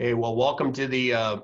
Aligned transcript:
Hey, 0.00 0.14
well, 0.14 0.34
welcome 0.34 0.72
to 0.72 0.86
the 0.86 1.12
uh, 1.12 1.36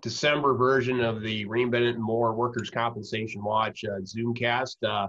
December 0.00 0.54
version 0.54 1.02
of 1.02 1.20
the 1.20 1.44
Rehm 1.44 1.70
Bennett 1.70 1.96
and 1.96 2.02
Moore 2.02 2.32
Workers' 2.32 2.70
Compensation 2.70 3.44
Watch 3.44 3.84
uh, 3.84 4.00
Zoomcast. 4.00 4.76
Uh, 4.82 5.08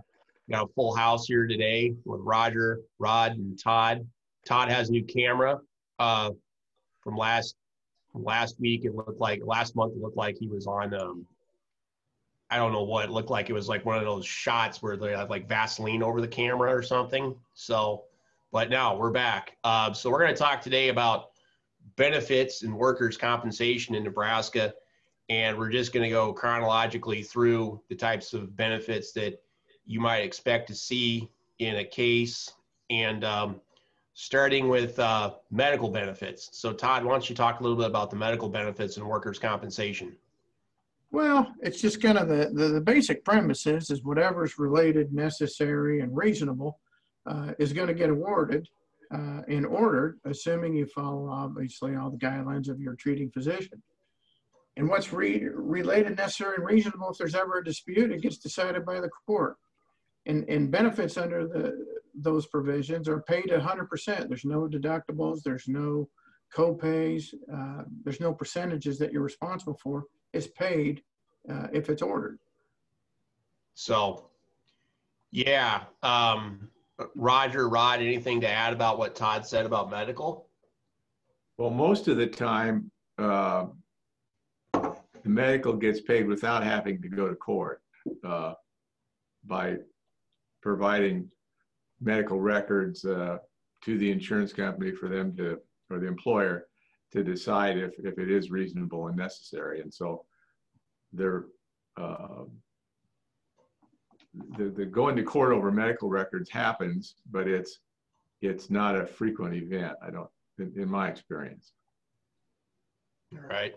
got 0.52 0.66
a 0.66 0.74
full 0.74 0.94
house 0.94 1.28
here 1.28 1.48
today 1.48 1.96
with 2.04 2.20
Roger, 2.20 2.82
Rod, 3.00 3.38
and 3.38 3.58
Todd. 3.58 4.06
Todd 4.46 4.68
has 4.68 4.90
a 4.90 4.92
new 4.92 5.06
camera 5.06 5.62
uh, 5.98 6.32
from 7.00 7.16
last 7.16 7.56
from 8.11 8.25
last 8.25 8.59
week. 8.59 8.84
It 8.84 8.93
looked 8.93 9.21
like 9.21 9.39
last 9.45 9.73
month. 9.77 9.93
It 9.95 10.02
looked 10.02 10.18
like 10.18 10.36
he 10.38 10.49
was 10.49 10.68
on. 10.68 10.93
Um, 10.93 11.25
I 12.49 12.57
don't 12.57 12.73
know 12.73 12.84
what 12.84 13.05
it 13.05 13.11
looked 13.11 13.29
like. 13.29 13.49
It 13.49 13.54
was 13.54 13.70
like 13.70 13.86
one 13.86 13.97
of 13.97 14.04
those 14.04 14.25
shots 14.25 14.84
where 14.84 14.97
they 14.97 15.15
had 15.15 15.29
like 15.29 15.47
Vaseline 15.47 16.04
over 16.04 16.20
the 16.20 16.27
camera 16.27 16.75
or 16.75 16.81
something. 16.81 17.34
So, 17.54 18.04
but 18.52 18.70
now 18.70 18.97
we're 18.97 19.11
back. 19.11 19.55
Uh, 19.63 19.93
so 19.93 20.09
we're 20.09 20.20
going 20.20 20.36
to 20.36 20.38
talk 20.38 20.61
today 20.61 20.89
about 20.89 21.29
benefits 21.96 22.64
and 22.64 22.76
workers' 22.76 23.18
compensation 23.18 23.95
in 23.95 24.04
Nebraska. 24.04 24.73
And 25.30 25.58
we're 25.58 25.70
just 25.70 25.94
going 25.94 26.04
to 26.04 26.09
go 26.09 26.34
chronologically 26.34 27.23
through 27.23 27.82
the 27.90 27.95
types 27.95 28.34
of 28.34 28.55
benefits 28.55 29.12
that 29.14 29.41
you 29.86 30.00
might 30.00 30.20
expect 30.20 30.68
to 30.68 30.76
see 30.76 31.30
in 31.59 31.78
a 31.78 31.84
case. 31.84 32.52
And 32.90 33.23
um, 33.23 33.62
starting 34.20 34.68
with 34.68 34.98
uh, 34.98 35.31
medical 35.52 35.90
benefits. 35.90 36.50
So, 36.52 36.73
Todd, 36.73 37.05
why 37.05 37.12
don't 37.12 37.30
you 37.30 37.36
talk 37.36 37.59
a 37.59 37.64
little 37.64 37.78
bit 37.78 37.86
about 37.86 38.09
the 38.09 38.16
medical 38.16 38.50
benefits 38.50 38.98
and 38.98 39.08
workers' 39.08 39.38
compensation? 39.38 40.16
Well, 41.12 41.54
it's 41.62 41.80
just 41.80 42.02
kind 42.02 42.17
of 42.17 42.28
the, 42.28 42.50
the, 42.52 42.67
the 42.70 42.81
basic 42.81 43.23
premises 43.23 43.92
is 43.92 44.04
whatever's 44.04 44.58
related, 44.58 45.14
necessary, 45.14 46.00
and 46.00 46.17
reasonable 46.17 46.80
uh, 47.28 47.52
is 47.59 47.73
going 47.73 47.90
to 47.90 47.94
get 47.94 48.09
awarded 48.09 48.67
uh, 49.13 49.41
in 49.47 49.66
order, 49.66 50.17
assuming 50.25 50.75
you 50.75 50.85
follow 50.85 51.29
obviously 51.29 51.95
all 51.95 52.09
the 52.09 52.17
guidelines 52.17 52.70
of 52.70 52.79
your 52.79 52.95
treating 52.95 53.30
physician. 53.31 53.81
And 54.75 54.88
what's 54.88 55.11
re- 55.11 55.47
related, 55.52 56.17
necessary, 56.17 56.55
and 56.58 56.66
reasonable, 56.66 57.09
if 57.09 57.17
there's 57.17 57.36
ever 57.36 57.59
a 57.59 57.64
dispute, 57.64 58.11
it 58.11 58.22
gets 58.22 58.38
decided 58.38 58.86
by 58.86 58.99
the 58.99 59.09
court. 59.25 59.55
And, 60.25 60.47
and 60.49 60.69
benefits 60.69 61.17
under 61.17 61.47
the 61.47 61.86
those 62.19 62.47
provisions 62.47 63.08
are 63.08 63.22
paid 63.22 63.45
100%. 63.45 64.27
There's 64.27 64.45
no 64.45 64.67
deductibles, 64.67 65.44
there's 65.44 65.67
no 65.67 66.09
co-pays, 66.53 67.33
uh, 67.53 67.83
there's 68.03 68.19
no 68.19 68.33
percentages 68.33 68.97
that 68.99 69.11
you're 69.11 69.21
responsible 69.21 69.80
for. 69.81 70.05
It's 70.33 70.47
paid 70.47 71.03
uh, 71.49 71.67
if 71.71 71.89
it's 71.89 72.02
ordered. 72.02 72.39
So, 73.75 74.30
yeah, 75.31 75.83
um, 76.02 76.69
Roger, 77.16 77.70
Rod, 77.70 78.00
anything 78.00 78.42
to 78.42 78.50
add 78.50 78.73
about 78.73 78.98
what 78.98 79.16
Todd 79.16 79.45
said 79.45 79.66
about 79.66 79.90
medical? 79.92 80.48
Well, 81.58 81.70
most 81.70 82.08
of 82.08 82.17
the 82.17 82.28
time, 82.28 82.92
uh, 83.17 83.67
the 84.73 85.30
medical 85.30 85.73
gets 85.73 86.02
paid 86.02 86.28
without 86.28 86.64
having 86.64 87.02
to 87.02 87.09
go 87.09 87.28
to 87.28 87.36
court 87.36 87.81
uh, 88.23 88.54
by 89.45 89.78
providing 90.62 91.30
medical 92.02 92.39
records 92.39 93.06
uh, 93.06 93.38
to 93.84 93.98
the 93.98 94.11
insurance 94.11 94.54
company 94.54 94.92
for 94.92 95.09
them 95.09 95.36
to, 95.38 95.59
or 95.89 96.00
the 96.00 96.08
employer, 96.08 96.67
to 97.11 97.23
decide 97.23 97.78
if, 97.78 97.94
if 98.00 98.17
it 98.20 98.30
is 98.30 98.52
reasonable 98.52 99.08
and 99.08 99.17
necessary. 99.17 99.82
And 99.82 99.94
so 99.94 100.26
they're, 101.14 101.45
uh, 101.95 102.44
the, 104.58 104.70
the 104.70 104.86
going 104.86 105.16
to 105.16 105.23
court 105.23 105.53
over 105.53 105.72
medical 105.72 106.09
records 106.09 106.50
happens, 106.50 107.16
but 107.31 107.47
it's 107.47 107.80
it's 108.42 108.70
not 108.70 108.95
a 108.95 109.06
frequent 109.06 109.56
event. 109.56 109.94
I 110.06 110.11
don't, 110.11 110.30
in, 110.59 110.72
in 110.75 110.89
my 110.89 111.09
experience. 111.09 111.73
All 113.33 113.48
right, 113.50 113.73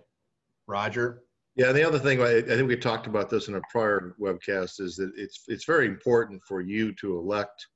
Roger. 0.66 1.22
Yeah, 1.56 1.72
the 1.72 1.86
other 1.86 1.98
thing 1.98 2.22
I, 2.22 2.38
I 2.38 2.42
think 2.42 2.68
we 2.68 2.76
talked 2.76 3.06
about 3.06 3.28
this 3.28 3.48
in 3.48 3.56
a 3.56 3.60
prior 3.70 4.14
webcast 4.20 4.80
is 4.80 4.96
that 4.96 5.12
it's 5.16 5.44
it's 5.48 5.64
very 5.64 5.86
important 5.86 6.40
for 6.46 6.60
you 6.60 6.94
to 6.96 7.18
elect 7.18 7.66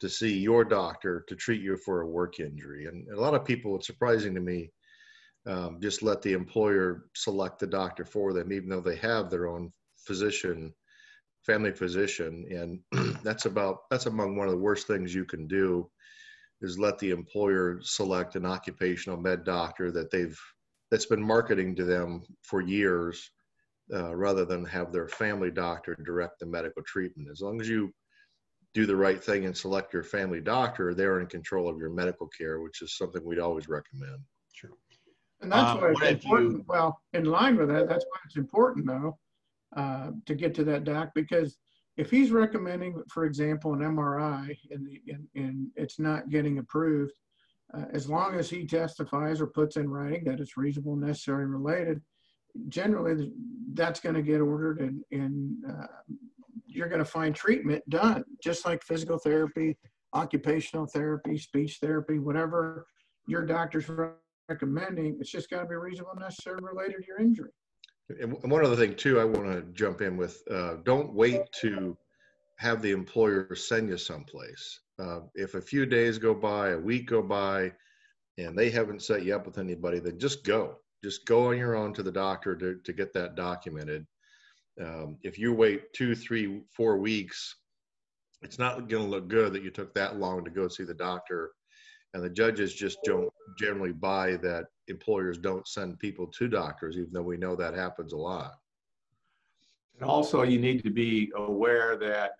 to 0.00 0.08
see 0.08 0.38
your 0.38 0.64
doctor 0.64 1.24
to 1.28 1.34
treat 1.34 1.62
you 1.62 1.76
for 1.78 2.02
a 2.02 2.06
work 2.06 2.38
injury, 2.38 2.86
and 2.86 3.08
a 3.08 3.20
lot 3.20 3.34
of 3.34 3.44
people. 3.44 3.76
It's 3.76 3.86
surprising 3.86 4.34
to 4.34 4.40
me. 4.40 4.70
Um, 5.46 5.78
just 5.80 6.02
let 6.02 6.22
the 6.22 6.32
employer 6.32 7.06
select 7.14 7.60
the 7.60 7.68
doctor 7.68 8.04
for 8.04 8.32
them, 8.32 8.52
even 8.52 8.68
though 8.68 8.80
they 8.80 8.96
have 8.96 9.30
their 9.30 9.46
own 9.46 9.70
physician 9.96 10.74
family 11.46 11.72
physician 11.72 12.44
and 12.92 13.16
that's 13.22 13.46
about 13.46 13.88
that's 13.90 14.06
among 14.06 14.36
one 14.36 14.48
of 14.48 14.52
the 14.52 14.58
worst 14.58 14.86
things 14.86 15.14
you 15.14 15.24
can 15.24 15.46
do 15.46 15.88
is 16.60 16.78
let 16.78 16.98
the 16.98 17.10
employer 17.10 17.78
select 17.82 18.34
an 18.34 18.44
occupational 18.44 19.18
med 19.18 19.44
doctor 19.44 19.90
that 19.92 20.10
they've 20.10 20.38
that's 20.90 21.06
been 21.06 21.22
marketing 21.22 21.74
to 21.76 21.84
them 21.84 22.22
for 22.42 22.60
years 22.60 23.30
uh, 23.92 24.14
rather 24.14 24.44
than 24.44 24.64
have 24.64 24.92
their 24.92 25.08
family 25.08 25.50
doctor 25.50 25.96
direct 26.04 26.40
the 26.40 26.46
medical 26.46 26.82
treatment. 26.84 27.28
As 27.30 27.40
long 27.40 27.60
as 27.60 27.68
you 27.68 27.92
do 28.74 28.86
the 28.86 28.96
right 28.96 29.22
thing 29.22 29.46
and 29.46 29.56
select 29.56 29.92
your 29.92 30.02
family 30.02 30.40
doctor 30.40 30.94
they're 30.94 31.20
in 31.20 31.26
control 31.26 31.68
of 31.68 31.78
your 31.78 31.90
medical 31.90 32.28
care 32.28 32.60
which 32.60 32.82
is 32.82 32.96
something 32.96 33.24
we'd 33.24 33.38
always 33.38 33.68
recommend. 33.68 34.18
Sure. 34.52 34.70
And 35.40 35.52
that's 35.52 35.70
um, 35.70 35.80
why 35.80 35.90
it's 35.90 36.24
important 36.24 36.52
you, 36.52 36.64
well 36.66 37.00
in 37.12 37.24
line 37.24 37.56
with 37.56 37.68
that 37.68 37.88
that's 37.88 38.04
why 38.04 38.18
it's 38.26 38.36
important 38.36 38.86
though 38.86 39.16
uh, 39.76 40.10
to 40.24 40.34
get 40.34 40.54
to 40.54 40.64
that 40.64 40.84
doc 40.84 41.10
because 41.14 41.56
if 41.96 42.10
he's 42.10 42.30
recommending, 42.30 43.02
for 43.12 43.24
example, 43.24 43.72
an 43.72 43.80
MRI 43.80 44.56
and, 44.70 44.86
and, 45.08 45.26
and 45.34 45.68
it's 45.76 45.98
not 45.98 46.28
getting 46.28 46.58
approved, 46.58 47.12
uh, 47.74 47.84
as 47.92 48.08
long 48.08 48.34
as 48.34 48.50
he 48.50 48.66
testifies 48.66 49.40
or 49.40 49.46
puts 49.46 49.76
in 49.76 49.88
writing 49.88 50.24
that 50.24 50.40
it's 50.40 50.56
reasonable, 50.56 50.96
necessary, 50.96 51.44
and 51.44 51.52
related, 51.52 52.00
generally 52.68 53.30
that's 53.74 54.00
going 54.00 54.14
to 54.14 54.22
get 54.22 54.40
ordered 54.40 54.80
and, 54.80 55.02
and 55.10 55.56
uh, 55.68 55.86
you're 56.66 56.88
going 56.88 57.00
to 57.00 57.04
find 57.04 57.34
treatment 57.34 57.82
done, 57.88 58.24
just 58.42 58.66
like 58.66 58.82
physical 58.82 59.18
therapy, 59.18 59.76
occupational 60.14 60.86
therapy, 60.86 61.38
speech 61.38 61.78
therapy, 61.80 62.18
whatever 62.18 62.86
your 63.26 63.44
doctor's 63.44 63.90
recommending. 64.48 65.16
It's 65.20 65.30
just 65.30 65.50
got 65.50 65.62
to 65.62 65.68
be 65.68 65.74
reasonable, 65.74 66.14
necessary, 66.18 66.58
related 66.62 66.96
to 67.00 67.06
your 67.06 67.20
injury. 67.20 67.50
And 68.08 68.32
one 68.42 68.64
other 68.64 68.76
thing 68.76 68.94
too, 68.94 69.18
I 69.20 69.24
want 69.24 69.52
to 69.52 69.62
jump 69.72 70.00
in 70.00 70.16
with: 70.16 70.42
uh, 70.50 70.76
don't 70.84 71.12
wait 71.12 71.40
to 71.60 71.96
have 72.56 72.80
the 72.80 72.92
employer 72.92 73.54
send 73.54 73.88
you 73.88 73.98
someplace. 73.98 74.80
Uh, 74.98 75.20
if 75.34 75.54
a 75.54 75.60
few 75.60 75.84
days 75.84 76.18
go 76.18 76.34
by, 76.34 76.70
a 76.70 76.78
week 76.78 77.08
go 77.08 77.20
by, 77.20 77.72
and 78.38 78.56
they 78.56 78.70
haven't 78.70 79.02
set 79.02 79.24
you 79.24 79.34
up 79.34 79.46
with 79.46 79.58
anybody, 79.58 79.98
then 79.98 80.18
just 80.18 80.44
go. 80.44 80.76
Just 81.04 81.26
go 81.26 81.48
on 81.50 81.58
your 81.58 81.76
own 81.76 81.92
to 81.94 82.02
the 82.02 82.12
doctor 82.12 82.56
to, 82.56 82.78
to 82.82 82.92
get 82.92 83.12
that 83.12 83.34
documented. 83.34 84.06
Um, 84.80 85.18
if 85.22 85.38
you 85.38 85.52
wait 85.52 85.92
two, 85.92 86.14
three, 86.14 86.62
four 86.74 86.98
weeks, 86.98 87.56
it's 88.42 88.58
not 88.58 88.88
going 88.88 89.04
to 89.04 89.10
look 89.10 89.28
good 89.28 89.52
that 89.52 89.62
you 89.62 89.70
took 89.70 89.94
that 89.94 90.18
long 90.18 90.44
to 90.44 90.50
go 90.50 90.68
see 90.68 90.84
the 90.84 90.94
doctor. 90.94 91.52
And 92.14 92.24
the 92.24 92.30
judges 92.30 92.74
just 92.74 92.98
don't 93.04 93.32
generally 93.58 93.92
buy 93.92 94.36
that 94.36 94.66
employers 94.88 95.38
don't 95.38 95.66
send 95.66 95.98
people 95.98 96.26
to 96.28 96.48
doctors, 96.48 96.96
even 96.96 97.12
though 97.12 97.22
we 97.22 97.36
know 97.36 97.56
that 97.56 97.74
happens 97.74 98.12
a 98.12 98.16
lot. 98.16 98.54
And 99.98 100.08
also, 100.08 100.42
you 100.42 100.58
need 100.58 100.82
to 100.84 100.90
be 100.90 101.30
aware 101.36 101.96
that 101.96 102.32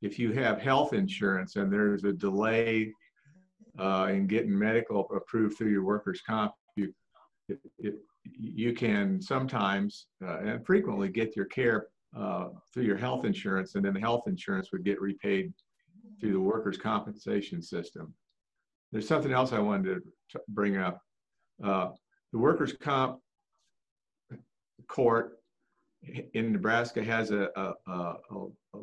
if 0.00 0.18
you 0.18 0.32
have 0.32 0.60
health 0.60 0.92
insurance 0.92 1.56
and 1.56 1.72
there's 1.72 2.04
a 2.04 2.12
delay 2.12 2.92
uh, 3.78 4.08
in 4.10 4.26
getting 4.26 4.56
medical 4.58 5.08
approved 5.14 5.56
through 5.56 5.70
your 5.70 5.84
workers' 5.84 6.22
comp, 6.26 6.52
you, 6.76 6.92
it, 7.48 7.58
it, 7.78 7.94
you 8.24 8.72
can 8.72 9.20
sometimes 9.20 10.06
uh, 10.24 10.38
and 10.38 10.66
frequently 10.66 11.08
get 11.08 11.36
your 11.36 11.46
care 11.46 11.86
uh, 12.16 12.48
through 12.72 12.84
your 12.84 12.96
health 12.96 13.24
insurance, 13.24 13.74
and 13.74 13.84
then 13.84 13.94
the 13.94 14.00
health 14.00 14.24
insurance 14.26 14.72
would 14.72 14.84
get 14.84 15.00
repaid 15.00 15.52
through 16.20 16.32
the 16.32 16.40
workers' 16.40 16.78
compensation 16.78 17.62
system. 17.62 18.12
There's 18.92 19.08
something 19.08 19.32
else 19.32 19.52
I 19.52 19.58
wanted 19.58 20.02
to 20.30 20.40
bring 20.48 20.76
up. 20.76 21.00
Uh, 21.64 21.90
the 22.32 22.38
workers' 22.38 22.74
comp 22.78 23.20
court 24.86 25.38
in 26.34 26.52
Nebraska 26.52 27.02
has 27.02 27.30
a, 27.30 27.48
a, 27.56 27.72
a, 27.86 28.14
a 28.74 28.78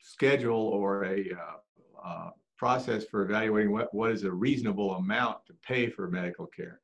schedule 0.00 0.58
or 0.58 1.04
a 1.04 1.30
uh, 1.30 2.06
uh, 2.06 2.30
process 2.56 3.04
for 3.04 3.22
evaluating 3.22 3.72
what, 3.72 3.92
what 3.94 4.10
is 4.10 4.24
a 4.24 4.30
reasonable 4.30 4.94
amount 4.94 5.38
to 5.46 5.54
pay 5.66 5.88
for 5.88 6.08
medical 6.08 6.46
care. 6.46 6.80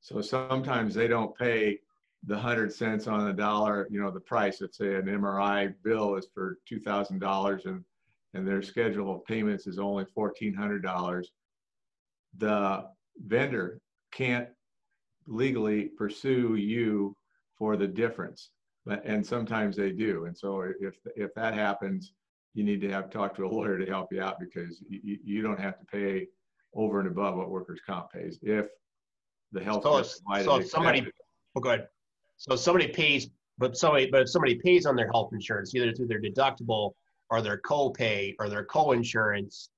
So 0.00 0.20
sometimes 0.20 0.94
they 0.94 1.08
don't 1.08 1.36
pay 1.36 1.78
the 2.26 2.38
hundred 2.38 2.72
cents 2.72 3.06
on 3.06 3.24
the 3.26 3.32
dollar, 3.32 3.86
you 3.90 4.00
know, 4.00 4.10
the 4.10 4.20
price. 4.20 4.60
Let's 4.60 4.78
say 4.78 4.94
an 4.94 5.06
MRI 5.06 5.74
bill 5.84 6.16
is 6.16 6.28
for 6.34 6.58
two 6.66 6.80
thousand 6.80 7.20
dollars, 7.20 7.66
and 7.66 7.84
and 8.34 8.46
their 8.46 8.62
schedule 8.62 9.14
of 9.14 9.24
payments 9.24 9.66
is 9.66 9.78
only 9.78 10.04
fourteen 10.14 10.54
hundred 10.54 10.82
dollars. 10.82 11.30
The 12.36 12.84
vendor 13.16 13.80
can't 14.12 14.48
legally 15.26 15.84
pursue 15.96 16.56
you 16.56 17.16
for 17.56 17.76
the 17.76 17.86
difference, 17.86 18.50
but 18.84 19.04
and 19.04 19.26
sometimes 19.26 19.76
they 19.76 19.90
do. 19.92 20.26
And 20.26 20.36
so 20.36 20.62
if 20.80 20.96
if 21.16 21.34
that 21.34 21.54
happens, 21.54 22.12
you 22.54 22.64
need 22.64 22.80
to 22.82 22.90
have 22.90 23.10
talk 23.10 23.34
to 23.36 23.44
a 23.44 23.48
lawyer 23.48 23.78
to 23.78 23.86
help 23.86 24.12
you 24.12 24.20
out 24.22 24.38
because 24.38 24.82
you, 24.88 25.18
you 25.22 25.42
don't 25.42 25.60
have 25.60 25.78
to 25.78 25.84
pay 25.86 26.26
over 26.74 27.00
and 27.00 27.08
above 27.08 27.36
what 27.36 27.50
workers' 27.50 27.80
comp 27.86 28.12
pays 28.12 28.38
if 28.42 28.66
the 29.52 29.62
health. 29.62 29.82
So, 29.82 29.98
if- 29.98 30.44
so 30.44 30.56
if 30.56 30.68
somebody, 30.68 31.00
well, 31.02 31.10
oh, 31.56 31.60
go 31.60 31.68
ahead. 31.70 31.88
So 32.36 32.54
somebody 32.54 32.88
pays, 32.88 33.28
but 33.56 33.76
somebody, 33.76 34.08
but 34.10 34.22
if 34.22 34.28
somebody 34.30 34.54
pays 34.56 34.86
on 34.86 34.94
their 34.94 35.10
health 35.10 35.30
insurance, 35.32 35.74
either 35.74 35.92
through 35.92 36.06
their 36.06 36.20
deductible 36.20 36.92
or 37.30 37.42
their 37.42 37.58
co-pay 37.58 38.36
or 38.38 38.48
their 38.48 38.64
co-insurance, 38.64 39.70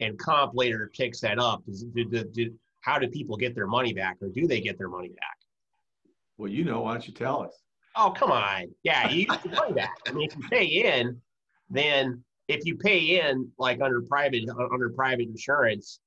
and 0.00 0.18
comp 0.18 0.52
later 0.54 0.90
picks 0.96 1.20
that 1.20 1.38
up, 1.38 1.62
how 2.80 2.98
do 2.98 3.08
people 3.08 3.36
get 3.36 3.54
their 3.54 3.66
money 3.66 3.92
back, 3.92 4.16
or 4.20 4.28
do 4.28 4.46
they 4.46 4.60
get 4.60 4.76
their 4.78 4.88
money 4.88 5.08
back? 5.08 5.36
Well, 6.36 6.50
you 6.50 6.64
know, 6.64 6.82
why 6.82 6.92
don't 6.92 7.06
you 7.06 7.14
tell 7.14 7.42
us? 7.42 7.52
Oh, 7.96 8.10
come 8.10 8.32
on. 8.32 8.74
Yeah, 8.82 9.08
you 9.08 9.26
get 9.26 9.44
your 9.44 9.54
money 9.54 9.72
back. 9.72 9.96
I 10.08 10.12
mean, 10.12 10.28
if 10.28 10.36
you 10.36 10.48
pay 10.48 10.64
in, 10.64 11.20
then 11.70 12.24
if 12.48 12.66
you 12.66 12.76
pay 12.76 13.20
in 13.20 13.50
like 13.58 13.80
under 13.80 14.02
private 14.02 14.44
under 14.72 14.90
private 14.90 15.28
insurance, 15.28 16.00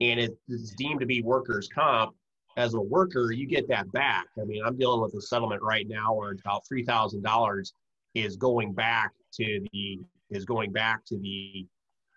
and 0.00 0.20
it's 0.20 0.70
deemed 0.76 1.00
to 1.00 1.06
be 1.06 1.22
workers' 1.22 1.68
comp, 1.74 2.14
as 2.56 2.74
a 2.74 2.80
worker, 2.80 3.32
you 3.32 3.46
get 3.46 3.68
that 3.68 3.90
back. 3.92 4.26
I 4.40 4.44
mean, 4.44 4.62
I'm 4.64 4.76
dealing 4.76 5.00
with 5.00 5.14
a 5.14 5.22
settlement 5.22 5.62
right 5.62 5.86
now 5.88 6.14
where 6.14 6.32
about 6.32 6.66
three 6.66 6.84
thousand 6.84 7.22
dollars 7.22 7.74
is 8.14 8.36
going 8.36 8.72
back 8.72 9.12
to 9.34 9.64
the 9.72 9.98
is 10.30 10.44
going 10.44 10.72
back 10.72 11.04
to 11.06 11.18
the 11.18 11.66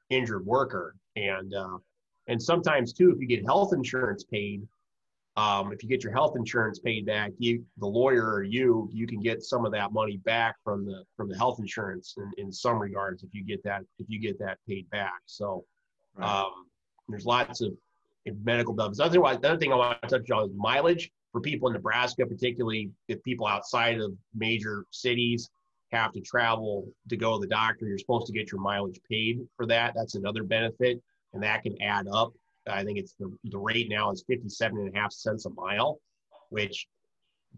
injured 0.10 0.46
worker, 0.46 0.96
and 1.16 1.54
uh, 1.54 1.78
and 2.28 2.42
sometimes 2.42 2.94
too, 2.94 3.12
if 3.12 3.20
you 3.20 3.28
get 3.28 3.46
health 3.46 3.74
insurance 3.74 4.24
paid, 4.24 4.68
um, 5.38 5.72
if 5.72 5.84
you 5.84 5.90
get 5.90 6.04
your 6.04 6.14
health 6.14 6.36
insurance 6.36 6.80
paid 6.80 7.06
back, 7.06 7.32
you 7.38 7.64
the 7.78 7.88
lawyer 7.88 8.34
or 8.34 8.44
you 8.44 8.90
you 8.94 9.08
can 9.08 9.20
get 9.20 9.44
some 9.44 9.66
of 9.66 9.72
that 9.74 9.92
money 9.92 10.18
back 10.18 10.56
from 10.64 10.86
the 10.86 11.04
from 11.18 11.30
the 11.30 11.38
health 11.38 11.60
insurance 11.60 12.16
in, 12.18 12.32
in 12.46 12.52
some 12.52 12.80
regards 12.80 13.24
if 13.24 13.30
you 13.34 13.44
get 13.44 13.64
that 13.64 13.82
if 14.00 14.10
you 14.10 14.20
get 14.20 14.40
that 14.40 14.58
paid 14.68 14.90
back. 14.90 15.22
So 15.26 15.66
Right. 16.18 16.44
um, 16.44 16.68
there's 17.10 17.26
lots 17.26 17.62
of 17.62 17.74
medical 18.44 18.74
benefits. 18.74 19.00
Otherwise, 19.00 19.40
the 19.40 19.50
other 19.50 19.60
thing 19.60 19.74
I 19.74 19.76
want 19.76 20.02
to 20.02 20.08
touch 20.08 20.32
on 20.32 20.50
is 20.50 20.56
mileage 20.56 21.12
for 21.32 21.42
people 21.42 21.68
in 21.68 21.74
Nebraska, 21.74 22.26
particularly 22.26 22.90
if 23.10 23.22
people 23.24 23.46
outside 23.46 24.00
of 24.00 24.14
major 24.34 24.86
cities 24.92 25.50
have 25.96 26.12
to 26.14 26.22
travel 26.22 26.88
to 27.10 27.18
go 27.18 27.36
to 27.36 27.42
the 27.42 27.48
doctor. 27.48 27.88
You're 27.88 27.98
supposed 27.98 28.28
to 28.28 28.34
get 28.34 28.52
your 28.52 28.62
mileage 28.62 29.00
paid 29.10 29.40
for 29.56 29.66
that. 29.68 29.94
That's 29.96 30.16
another 30.16 30.44
benefit, 30.44 31.02
and 31.34 31.44
that 31.44 31.64
can 31.64 31.82
add 31.82 32.08
up. 32.12 32.34
I 32.68 32.84
think 32.84 32.98
it's 32.98 33.14
the, 33.20 33.32
the 33.46 33.58
rate 33.58 33.90
now 33.90 34.12
is 34.12 34.24
57 34.28 34.78
and 34.78 34.96
a 34.96 34.98
half 34.98 35.14
cents 35.14 35.46
a 35.46 35.52
mile, 35.52 36.00
which, 36.50 36.88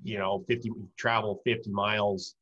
you 0.03 0.17
know, 0.17 0.43
50 0.47 0.71
travel 0.97 1.41
50 1.45 1.71
miles, 1.71 2.35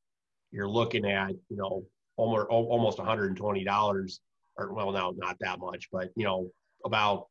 you're 0.51 0.67
looking 0.67 1.05
at, 1.05 1.31
you 1.49 1.57
know, 1.57 1.85
almost, 2.17 2.47
almost 2.49 2.97
$120 2.97 4.19
or 4.57 4.73
well, 4.73 4.91
no, 4.91 5.13
not 5.17 5.37
that 5.39 5.59
much, 5.59 5.89
but 5.91 6.09
you 6.15 6.23
know, 6.23 6.49
about 6.85 7.27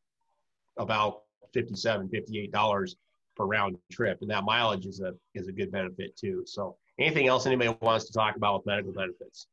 about 0.76 1.22
57 1.52 2.08
58 2.08 2.52
dollars 2.52 2.96
per 3.36 3.44
round 3.44 3.76
trip 3.90 4.18
and 4.20 4.30
that 4.30 4.44
mileage 4.44 4.86
is 4.86 5.00
a 5.00 5.14
is 5.34 5.46
a 5.46 5.52
good 5.52 5.70
benefit 5.70 6.16
too 6.16 6.42
so 6.46 6.76
anything 6.98 7.26
else 7.26 7.46
anybody 7.46 7.76
wants 7.80 8.06
to 8.06 8.12
talk 8.12 8.36
about 8.36 8.58
with 8.58 8.66
medical 8.66 8.92
benefits 8.92 9.46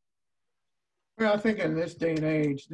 Well, 1.17 1.33
I 1.33 1.37
think 1.37 1.59
in 1.59 1.75
this 1.75 1.93
day 1.93 2.11
and 2.11 2.23
age, 2.23 2.67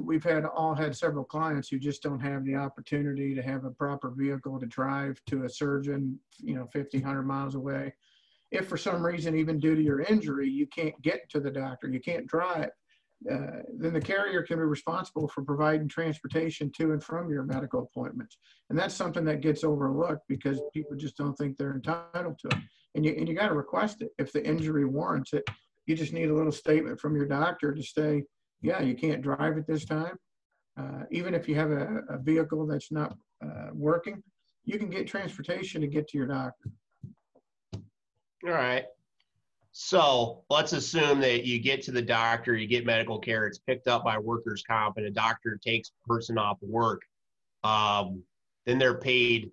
we've 0.00 0.24
had 0.24 0.44
all 0.44 0.74
had 0.74 0.96
several 0.96 1.24
clients 1.24 1.68
who 1.68 1.78
just 1.78 2.02
don't 2.02 2.20
have 2.20 2.44
the 2.44 2.56
opportunity 2.56 3.34
to 3.34 3.42
have 3.42 3.64
a 3.64 3.70
proper 3.70 4.10
vehicle 4.10 4.58
to 4.58 4.66
drive 4.66 5.20
to 5.26 5.44
a 5.44 5.48
surgeon, 5.48 6.18
you 6.38 6.54
know, 6.54 6.66
50, 6.72 6.98
100 6.98 7.22
miles 7.24 7.54
away. 7.54 7.92
If 8.50 8.68
for 8.68 8.76
some 8.76 9.04
reason, 9.04 9.36
even 9.36 9.60
due 9.60 9.74
to 9.74 9.82
your 9.82 10.00
injury, 10.00 10.48
you 10.48 10.66
can't 10.66 11.00
get 11.02 11.28
to 11.30 11.40
the 11.40 11.50
doctor, 11.50 11.88
you 11.88 12.00
can't 12.00 12.26
drive, 12.26 12.70
uh, 13.30 13.62
then 13.76 13.92
the 13.92 14.00
carrier 14.00 14.42
can 14.42 14.56
be 14.56 14.64
responsible 14.64 15.28
for 15.28 15.42
providing 15.42 15.88
transportation 15.88 16.70
to 16.72 16.92
and 16.92 17.04
from 17.04 17.28
your 17.28 17.42
medical 17.42 17.82
appointments. 17.82 18.38
And 18.70 18.78
that's 18.78 18.94
something 18.94 19.24
that 19.26 19.42
gets 19.42 19.62
overlooked 19.62 20.26
because 20.26 20.60
people 20.72 20.96
just 20.96 21.18
don't 21.18 21.36
think 21.36 21.58
they're 21.58 21.74
entitled 21.74 22.38
to 22.38 22.48
it. 22.48 22.62
And 22.94 23.04
you, 23.04 23.14
and 23.16 23.28
you 23.28 23.34
got 23.34 23.48
to 23.48 23.54
request 23.54 24.02
it 24.02 24.10
if 24.18 24.32
the 24.32 24.44
injury 24.44 24.84
warrants 24.84 25.32
it 25.32 25.44
you 25.90 25.96
just 25.96 26.12
need 26.12 26.30
a 26.30 26.34
little 26.34 26.52
statement 26.52 27.00
from 27.00 27.16
your 27.16 27.26
doctor 27.26 27.74
to 27.74 27.82
say, 27.82 28.22
yeah, 28.62 28.80
you 28.80 28.94
can't 28.94 29.22
drive 29.22 29.58
at 29.58 29.66
this 29.66 29.84
time. 29.84 30.16
Uh, 30.78 31.02
even 31.10 31.34
if 31.34 31.48
you 31.48 31.56
have 31.56 31.72
a, 31.72 32.02
a 32.08 32.18
vehicle 32.18 32.64
that's 32.64 32.92
not 32.92 33.16
uh, 33.44 33.70
working, 33.72 34.22
you 34.64 34.78
can 34.78 34.88
get 34.88 35.08
transportation 35.08 35.80
to 35.80 35.88
get 35.88 36.06
to 36.08 36.16
your 36.16 36.28
doctor. 36.28 36.70
all 37.74 38.52
right 38.52 38.84
so 39.72 40.42
let's 40.50 40.72
assume 40.72 41.20
that 41.20 41.44
you 41.44 41.60
get 41.60 41.82
to 41.82 41.92
the 41.92 42.02
doctor 42.02 42.56
you 42.56 42.66
get 42.66 42.84
medical 42.84 43.18
care 43.18 43.46
it's 43.46 43.58
picked 43.58 43.86
up 43.86 44.04
by 44.04 44.18
workers 44.18 44.64
comp 44.68 44.96
and 44.96 45.06
a 45.06 45.10
doctor 45.10 45.58
takes 45.64 45.92
person 46.06 46.36
off 46.38 46.58
work 46.60 47.02
um, 47.62 48.22
then 48.66 48.78
they're 48.78 48.98
paid 48.98 49.50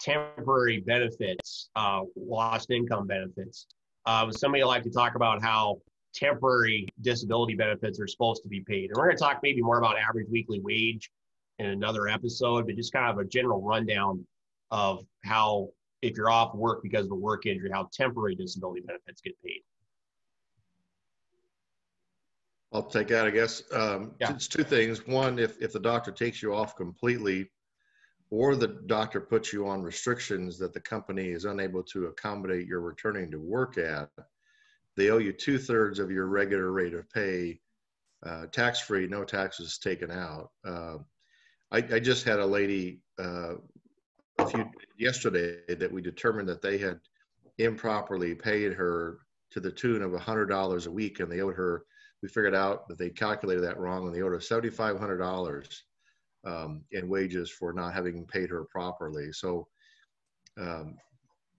temporary 0.00 0.80
benefits 0.80 1.70
uh, 1.76 2.02
lost 2.16 2.70
income 2.70 3.06
benefits 3.06 3.66
uh, 4.08 4.30
somebody 4.32 4.64
like 4.64 4.82
to 4.82 4.90
talk 4.90 5.16
about 5.16 5.42
how 5.42 5.78
temporary 6.14 6.88
disability 7.02 7.54
benefits 7.54 8.00
are 8.00 8.06
supposed 8.06 8.42
to 8.42 8.48
be 8.48 8.60
paid? 8.60 8.90
And 8.90 8.96
we're 8.96 9.04
going 9.04 9.16
to 9.16 9.22
talk 9.22 9.40
maybe 9.42 9.60
more 9.60 9.78
about 9.78 9.96
average 9.98 10.26
weekly 10.30 10.60
wage 10.60 11.10
in 11.58 11.66
another 11.66 12.08
episode, 12.08 12.66
but 12.66 12.74
just 12.74 12.92
kind 12.92 13.10
of 13.10 13.18
a 13.18 13.28
general 13.28 13.60
rundown 13.60 14.26
of 14.70 15.04
how, 15.24 15.68
if 16.00 16.16
you're 16.16 16.30
off 16.30 16.54
work 16.54 16.82
because 16.82 17.04
of 17.04 17.12
a 17.12 17.16
work 17.16 17.44
injury, 17.44 17.70
how 17.70 17.88
temporary 17.92 18.34
disability 18.34 18.80
benefits 18.80 19.20
get 19.20 19.34
paid. 19.44 19.60
I'll 22.72 22.82
take 22.82 23.08
that, 23.08 23.26
I 23.26 23.30
guess. 23.30 23.62
Um, 23.72 24.12
Yeah. 24.20 24.32
It's 24.32 24.48
two 24.48 24.64
things. 24.64 25.06
One, 25.06 25.38
if, 25.38 25.60
if 25.60 25.72
the 25.72 25.80
doctor 25.80 26.12
takes 26.12 26.42
you 26.42 26.54
off 26.54 26.76
completely, 26.76 27.50
or 28.30 28.56
the 28.56 28.68
doctor 28.86 29.20
puts 29.20 29.52
you 29.52 29.66
on 29.66 29.82
restrictions 29.82 30.58
that 30.58 30.74
the 30.74 30.80
company 30.80 31.28
is 31.28 31.44
unable 31.44 31.82
to 31.82 32.06
accommodate 32.06 32.66
your 32.66 32.80
returning 32.80 33.30
to 33.30 33.38
work 33.38 33.78
at, 33.78 34.10
they 34.96 35.10
owe 35.10 35.18
you 35.18 35.32
two 35.32 35.58
thirds 35.58 35.98
of 35.98 36.10
your 36.10 36.26
regular 36.26 36.70
rate 36.70 36.94
of 36.94 37.08
pay, 37.10 37.60
uh, 38.26 38.46
tax 38.46 38.80
free, 38.80 39.06
no 39.06 39.24
taxes 39.24 39.78
taken 39.78 40.10
out. 40.10 40.50
Uh, 40.66 40.96
I, 41.70 41.78
I 41.78 42.00
just 42.00 42.24
had 42.24 42.38
a 42.38 42.46
lady 42.46 43.00
uh, 43.18 43.54
a 44.38 44.46
few 44.46 44.68
yesterday 44.98 45.74
that 45.74 45.92
we 45.92 46.02
determined 46.02 46.48
that 46.48 46.62
they 46.62 46.78
had 46.78 47.00
improperly 47.58 48.34
paid 48.34 48.72
her 48.72 49.18
to 49.50 49.60
the 49.60 49.70
tune 49.70 50.02
of 50.02 50.12
$100 50.12 50.86
a 50.86 50.90
week, 50.90 51.20
and 51.20 51.30
they 51.30 51.40
owed 51.40 51.54
her 51.54 51.84
we 52.22 52.28
figured 52.28 52.54
out 52.54 52.88
that 52.88 52.98
they 52.98 53.10
calculated 53.10 53.62
that 53.62 53.78
wrong 53.78 54.06
and 54.06 54.14
they 54.14 54.22
owed 54.22 54.32
her 54.32 54.38
$7,500 54.38 55.82
um, 56.44 56.82
in 56.92 57.08
wages 57.08 57.50
for 57.50 57.72
not 57.72 57.94
having 57.94 58.24
paid 58.24 58.50
her 58.50 58.64
properly. 58.64 59.32
So, 59.32 59.68
um, 60.58 60.96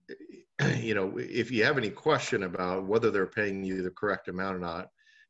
you 0.78 0.94
know, 0.94 1.16
if 1.16 1.50
you 1.50 1.64
have 1.64 1.78
any 1.78 1.90
question 1.90 2.42
about 2.44 2.86
whether 2.86 3.10
they're 3.10 3.26
paying 3.26 3.64
you 3.64 3.82
the 3.82 3.90
correct 3.90 4.28
amount 4.28 4.56
or 4.56 4.60
not, 4.60 4.88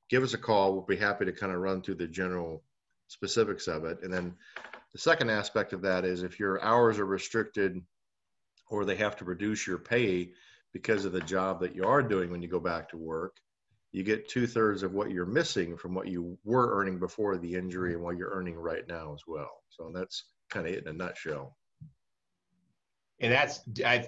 give 0.09 0.23
us 0.23 0.35
a 0.35 0.39
call. 0.39 0.73
We'll 0.73 0.83
be 0.83 0.97
happy 0.97 1.25
to 1.25 1.33
kind 1.33 1.53
of 1.53 1.61
run 1.61 1.83
through 1.83 1.97
the 1.97 2.07
general 2.07 2.63
specifics 3.09 3.69
of 3.69 3.85
it. 3.85 3.99
And 4.03 4.13
then 4.13 4.35
the 4.93 4.99
second 4.99 5.31
aspect 5.31 5.73
of 5.73 5.83
that 5.83 6.05
is 6.05 6.23
if 6.23 6.39
your 6.39 6.63
hours 6.63 6.99
are 6.99 7.07
restricted 7.07 7.81
or 8.69 8.85
they 8.85 8.97
have 8.97 9.17
to 9.17 9.25
reduce 9.25 9.67
your 9.67 9.79
pay 9.79 10.31
because 10.73 11.05
of 11.05 11.13
the 11.13 11.21
job 11.21 11.61
that 11.61 11.75
you 11.75 11.85
are 11.85 12.03
doing 12.03 12.31
when 12.31 12.43
you 12.43 12.49
go 12.49 12.61
back 12.61 12.89
to 12.91 12.97
work, 12.97 13.37
you 13.93 14.03
get 14.03 14.29
two 14.29 14.47
thirds 14.47 14.83
of 14.83 14.93
what 14.93 15.11
you're 15.11 15.27
missing 15.27 15.77
from 15.77 15.95
what 15.95 16.09
you 16.09 16.39
were 16.45 16.79
earning 16.79 16.99
before 16.99 17.37
the 17.39 17.55
injury 17.55 17.95
and 17.95 18.03
what 18.03 18.17
you're 18.17 18.31
earning 18.31 18.57
right 18.57 18.87
now 18.89 19.13
as 19.13 19.23
well. 19.27 19.51
So 19.69 19.91
that's 19.93 20.25
kind 20.49 20.67
of 20.67 20.73
it 20.73 20.85
in 20.85 20.89
a 20.89 20.93
nutshell. 20.93 21.57
And 23.21 23.33
that's, 23.33 23.61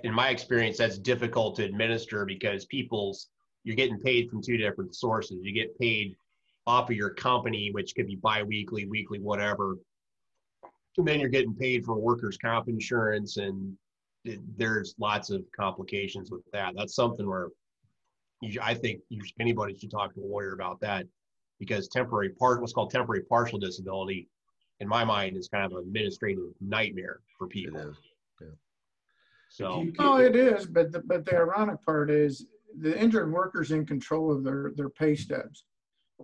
in 0.04 0.14
my 0.14 0.30
experience, 0.30 0.78
that's 0.78 0.98
difficult 0.98 1.56
to 1.56 1.64
administer 1.64 2.24
because 2.24 2.64
people's, 2.66 3.28
you're 3.64 3.76
getting 3.76 3.98
paid 3.98 4.30
from 4.30 4.40
two 4.40 4.56
different 4.56 4.94
sources. 4.94 5.38
You 5.42 5.52
get 5.52 5.78
paid 5.78 6.16
off 6.66 6.88
of 6.88 6.96
your 6.96 7.10
company, 7.10 7.70
which 7.72 7.94
could 7.94 8.06
be 8.06 8.16
biweekly, 8.16 8.86
weekly, 8.86 9.18
whatever. 9.18 9.76
And 10.96 11.06
then 11.06 11.20
you're 11.20 11.28
getting 11.28 11.54
paid 11.54 11.84
for 11.84 11.96
workers' 11.96 12.38
comp 12.38 12.68
insurance, 12.68 13.36
and 13.36 13.76
it, 14.24 14.40
there's 14.56 14.94
lots 14.98 15.30
of 15.30 15.42
complications 15.54 16.30
with 16.30 16.42
that. 16.52 16.74
That's 16.76 16.94
something 16.94 17.26
where 17.28 17.48
you, 18.42 18.60
I 18.62 18.74
think 18.74 19.00
you, 19.08 19.22
anybody 19.40 19.76
should 19.78 19.90
talk 19.90 20.14
to 20.14 20.20
a 20.20 20.26
lawyer 20.26 20.52
about 20.52 20.80
that 20.80 21.06
because 21.58 21.88
temporary 21.88 22.30
part, 22.30 22.60
what's 22.60 22.72
called 22.72 22.90
temporary 22.90 23.22
partial 23.22 23.58
disability, 23.58 24.28
in 24.80 24.88
my 24.88 25.04
mind, 25.04 25.36
is 25.36 25.48
kind 25.48 25.64
of 25.64 25.72
an 25.78 25.84
administrative 25.86 26.42
nightmare 26.60 27.20
for 27.38 27.46
It 27.46 27.50
people. 27.50 27.78
is. 27.80 27.96
So. 29.48 29.82
You 29.82 29.92
Oh, 29.98 30.16
can't- 30.16 30.34
it 30.34 30.36
is, 30.36 30.66
but 30.66 30.92
the, 30.92 31.00
but 31.00 31.24
the 31.24 31.36
ironic 31.36 31.80
part 31.84 32.10
is 32.10 32.46
the 32.78 32.98
injured 32.98 33.30
worker's 33.30 33.70
in 33.70 33.84
control 33.86 34.32
of 34.32 34.42
their, 34.44 34.72
their 34.74 34.88
pay 34.88 35.14
stubs. 35.14 35.64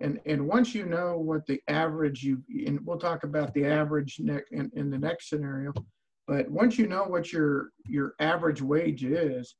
And, 0.01 0.19
and 0.25 0.47
once 0.47 0.73
you 0.73 0.85
know 0.85 1.17
what 1.19 1.45
the 1.45 1.61
average 1.67 2.23
you, 2.23 2.41
and 2.65 2.83
we'll 2.85 2.97
talk 2.97 3.23
about 3.23 3.53
the 3.53 3.65
average 3.65 4.19
neck 4.19 4.45
in, 4.51 4.71
in 4.73 4.89
the 4.89 4.97
next 4.97 5.29
scenario, 5.29 5.73
but 6.27 6.49
once 6.49 6.77
you 6.79 6.87
know 6.87 7.03
what 7.03 7.31
your, 7.31 7.69
your 7.85 8.13
average 8.19 8.61
wage 8.61 9.03
is, 9.03 9.55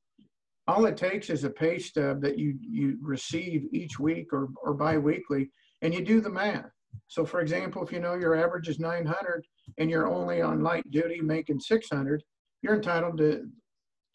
all 0.69 0.85
it 0.85 0.97
takes 0.97 1.31
is 1.31 1.43
a 1.43 1.49
pay 1.49 1.79
stub 1.79 2.21
that 2.21 2.37
you, 2.37 2.55
you 2.61 2.97
receive 3.01 3.65
each 3.73 3.97
week 3.99 4.31
or, 4.31 4.49
or 4.63 4.75
bi-weekly, 4.75 5.49
and 5.81 5.93
you 5.93 6.05
do 6.05 6.21
the 6.21 6.29
math. 6.29 6.69
So 7.07 7.25
for 7.25 7.39
example, 7.39 7.83
if 7.83 7.91
you 7.91 7.99
know 7.99 8.13
your 8.13 8.35
average 8.35 8.67
is 8.67 8.79
900 8.79 9.45
and 9.79 9.89
you're 9.89 10.07
only 10.07 10.41
on 10.41 10.61
light 10.61 10.89
duty 10.91 11.21
making 11.21 11.59
600, 11.59 12.23
you're 12.61 12.75
entitled 12.75 13.17
to 13.17 13.47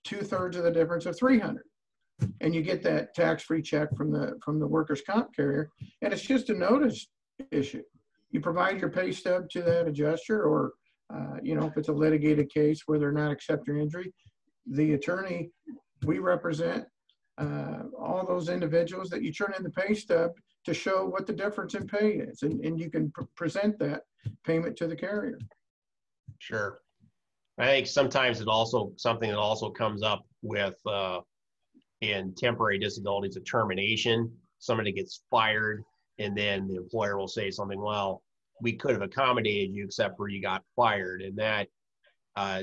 two 0.05 0.21
thirds 0.21 0.57
of 0.57 0.63
the 0.63 0.71
difference 0.71 1.07
of 1.07 1.19
300 1.19 1.63
and 2.41 2.55
you 2.55 2.63
get 2.63 2.83
that 2.85 3.13
tax-free 3.15 3.63
check 3.63 3.89
from 3.97 4.13
the 4.13 4.39
from 4.45 4.61
the 4.61 4.67
workers 4.67 5.03
comp 5.09 5.35
carrier 5.35 5.69
and 6.03 6.13
it's 6.13 6.23
just 6.23 6.51
a 6.51 6.55
notice 6.55 7.09
issue 7.51 7.83
you 8.31 8.41
provide 8.41 8.79
your 8.79 8.91
pay 8.91 9.11
stub 9.11 9.49
to 9.51 9.63
that 9.63 9.89
adjuster 9.89 10.45
or 10.45 10.73
uh, 11.13 11.39
you 11.43 11.57
know 11.57 11.67
if 11.67 11.77
it's 11.77 11.89
a 11.89 11.93
litigated 11.93 12.49
case 12.53 12.83
where 12.87 13.01
they're 13.01 13.11
not 13.11 13.33
accepting 13.33 13.79
injury 13.79 14.13
the 14.67 14.93
attorney 14.93 15.51
we 16.05 16.19
represent 16.19 16.85
uh, 17.39 17.83
all 17.99 18.25
those 18.27 18.49
individuals 18.49 19.11
that 19.11 19.23
you 19.23 19.33
turn 19.33 19.53
in 19.57 19.65
the 19.65 19.71
pay 19.71 19.95
stub 19.95 20.31
to 20.65 20.73
show 20.73 21.05
what 21.05 21.27
the 21.27 21.33
difference 21.33 21.75
in 21.75 21.87
pay 21.87 22.13
is 22.13 22.43
and, 22.43 22.65
and 22.65 22.79
you 22.81 22.91
can 22.91 23.11
pr 23.11 23.23
present 23.37 23.79
that 23.79 24.03
payment 24.45 24.77
to 24.77 24.87
the 24.87 24.97
carrier 24.97 25.39
sure 26.39 26.81
i 27.59 27.67
think 27.67 27.87
sometimes 27.87 28.41
it 28.41 28.49
also 28.49 28.93
something 28.97 29.31
that 29.31 29.39
also 29.39 29.69
comes 29.71 30.03
up 30.03 30.25
with 30.43 30.77
uh, 30.87 31.21
in 32.11 32.35
temporary 32.35 32.79
disabilities 32.79 33.37
of 33.37 33.45
termination. 33.45 34.31
Somebody 34.59 34.93
gets 34.93 35.25
fired, 35.31 35.83
and 36.19 36.37
then 36.37 36.69
the 36.69 36.77
employer 36.77 37.19
will 37.19 37.29
say 37.29 37.51
something, 37.51 37.81
well, 37.81 38.23
we 38.61 38.75
could 38.75 38.93
have 38.93 39.03
accommodated 39.03 39.75
you 39.75 39.85
except 39.85 40.17
for 40.17 40.29
you 40.29 40.41
got 40.41 40.63
fired. 40.77 41.23
And 41.23 41.37
that 41.39 41.69
uh, 42.37 42.63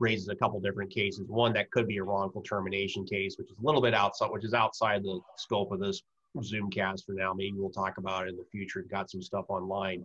raises 0.00 0.28
a 0.28 0.34
couple 0.34 0.60
different 0.60 0.90
cases. 0.90 1.28
One 1.28 1.52
that 1.52 1.70
could 1.70 1.86
be 1.86 1.98
a 1.98 2.02
wrongful 2.02 2.42
termination 2.42 3.04
case, 3.04 3.36
which 3.38 3.50
is 3.50 3.56
a 3.58 3.66
little 3.66 3.80
bit 3.80 3.94
outside, 3.94 4.30
which 4.30 4.44
is 4.44 4.54
outside 4.54 5.02
the 5.02 5.20
scope 5.36 5.72
of 5.72 5.80
this 5.80 6.02
Zoomcast 6.36 7.04
for 7.06 7.12
now. 7.12 7.32
Maybe 7.32 7.54
we'll 7.56 7.70
talk 7.70 7.98
about 7.98 8.26
it 8.26 8.30
in 8.30 8.36
the 8.36 8.44
future. 8.50 8.84
Got 8.90 9.10
some 9.10 9.22
stuff 9.22 9.46
online, 9.48 10.04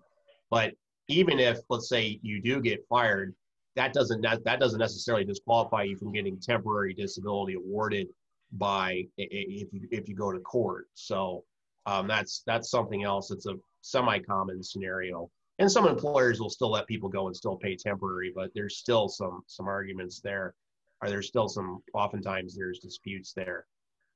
but 0.49 0.73
even 1.07 1.39
if 1.39 1.59
let's 1.69 1.89
say 1.89 2.19
you 2.21 2.41
do 2.41 2.61
get 2.61 2.85
fired, 2.87 3.35
that 3.75 3.93
doesn't 3.93 4.21
that, 4.21 4.43
that 4.45 4.59
doesn't 4.59 4.79
necessarily 4.79 5.25
disqualify 5.25 5.83
you 5.83 5.97
from 5.97 6.11
getting 6.11 6.39
temporary 6.39 6.93
disability 6.93 7.55
awarded 7.55 8.07
by 8.53 9.03
if 9.17 9.73
you 9.73 9.87
if 9.91 10.07
you 10.07 10.15
go 10.15 10.31
to 10.31 10.39
court. 10.39 10.85
So 10.93 11.43
um, 11.85 12.07
that's 12.07 12.43
that's 12.45 12.69
something 12.69 13.03
else. 13.03 13.31
It's 13.31 13.47
a 13.47 13.55
semi-common 13.81 14.63
scenario, 14.63 15.29
and 15.63 15.71
some 15.71 15.87
employers 15.87 16.41
will 16.41 16.49
still 16.49 16.71
let 16.71 16.87
people 16.87 17.07
go 17.07 17.27
and 17.27 17.35
still 17.35 17.55
pay 17.55 17.73
temporary, 17.73 18.33
but 18.35 18.51
there's 18.53 18.75
still 18.75 19.07
some 19.07 19.43
some 19.47 19.65
arguments 19.65 20.19
there. 20.19 20.55
Are 21.01 21.09
there 21.09 21.21
still 21.21 21.47
some? 21.47 21.81
Oftentimes 21.93 22.53
there's 22.53 22.79
disputes 22.79 23.31
there. 23.31 23.65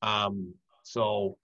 Um, 0.01 0.53
so 0.83 1.37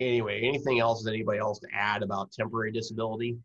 anyway, 0.00 0.42
anything 0.42 0.80
else? 0.80 1.02
Is 1.02 1.06
anybody 1.06 1.38
else 1.38 1.60
to 1.60 1.68
add 1.72 2.02
about 2.02 2.32
temporary 2.32 2.72
disability? 2.72 3.38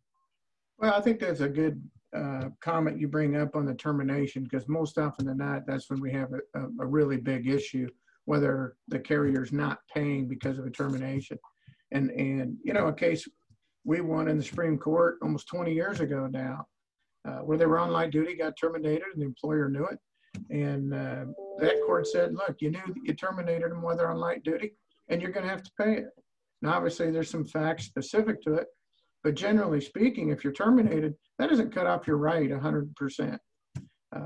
Well, 0.80 0.96
I 0.96 1.02
think 1.02 1.20
that's 1.20 1.42
a 1.42 1.50
good 1.50 1.80
uh, 2.12 2.46
comment 2.60 3.00
you 3.00 3.08
bring 3.08 3.36
up 3.36 3.56
on 3.56 3.68
the 3.68 3.76
termination 3.76 4.44
because 4.44 4.68
most 4.68 4.98
often 4.98 5.28
than 5.28 5.38
not, 5.38 5.68
that's 5.68 5.92
when 5.92 6.02
we 6.02 6.12
have 6.12 6.34
a, 6.56 6.62
a 6.80 6.88
really 6.88 7.18
big 7.18 7.48
issue 7.48 7.88
whether 8.26 8.78
the 8.88 9.00
carrier's 9.00 9.54
not 9.54 9.78
paying 9.94 10.28
because 10.28 10.58
of 10.58 10.66
a 10.66 10.72
termination. 10.72 11.38
And, 11.92 12.10
and 12.10 12.58
you 12.64 12.74
know, 12.74 12.88
a 12.88 12.94
case 12.94 13.28
we 13.86 14.02
won 14.02 14.28
in 14.28 14.38
the 14.38 14.44
Supreme 14.44 14.78
Court 14.78 15.18
almost 15.22 15.48
20 15.48 15.74
years 15.74 16.00
ago 16.00 16.28
now, 16.28 16.66
uh, 17.28 17.40
where 17.40 17.58
they 17.58 17.66
were 17.66 17.80
on 17.80 17.92
light 17.92 18.12
duty, 18.12 18.36
got 18.36 18.54
terminated, 18.60 19.04
and 19.14 19.22
the 19.22 19.26
employer 19.26 19.70
knew 19.70 19.86
it. 19.86 20.00
And 20.50 20.94
uh, 20.94 21.26
that 21.60 21.82
court 21.86 22.08
said, 22.08 22.34
look, 22.34 22.58
you 22.60 22.72
knew 22.72 22.82
you 23.04 23.14
terminated 23.14 23.72
them 23.72 23.82
while 23.82 23.98
they're 23.98 24.12
on 24.12 24.18
light 24.18 24.44
duty, 24.44 24.74
and 25.10 25.22
you're 25.22 25.32
going 25.32 25.46
to 25.46 25.50
have 25.52 25.64
to 25.64 25.72
pay 25.80 25.94
it. 25.94 26.10
Now, 26.62 26.74
obviously, 26.74 27.10
there's 27.12 27.30
some 27.30 27.46
facts 27.46 27.86
specific 27.86 28.42
to 28.44 28.56
it, 28.56 28.68
but 29.24 29.36
generally 29.36 29.82
speaking, 29.82 30.30
if 30.30 30.44
you're 30.44 30.54
terminated, 30.54 31.16
that 31.38 31.50
doesn't 31.50 31.74
cut 31.74 31.88
off 31.88 32.08
your 32.08 32.18
right 32.18 32.50
100%. 32.50 33.38
Uh, 34.16 34.20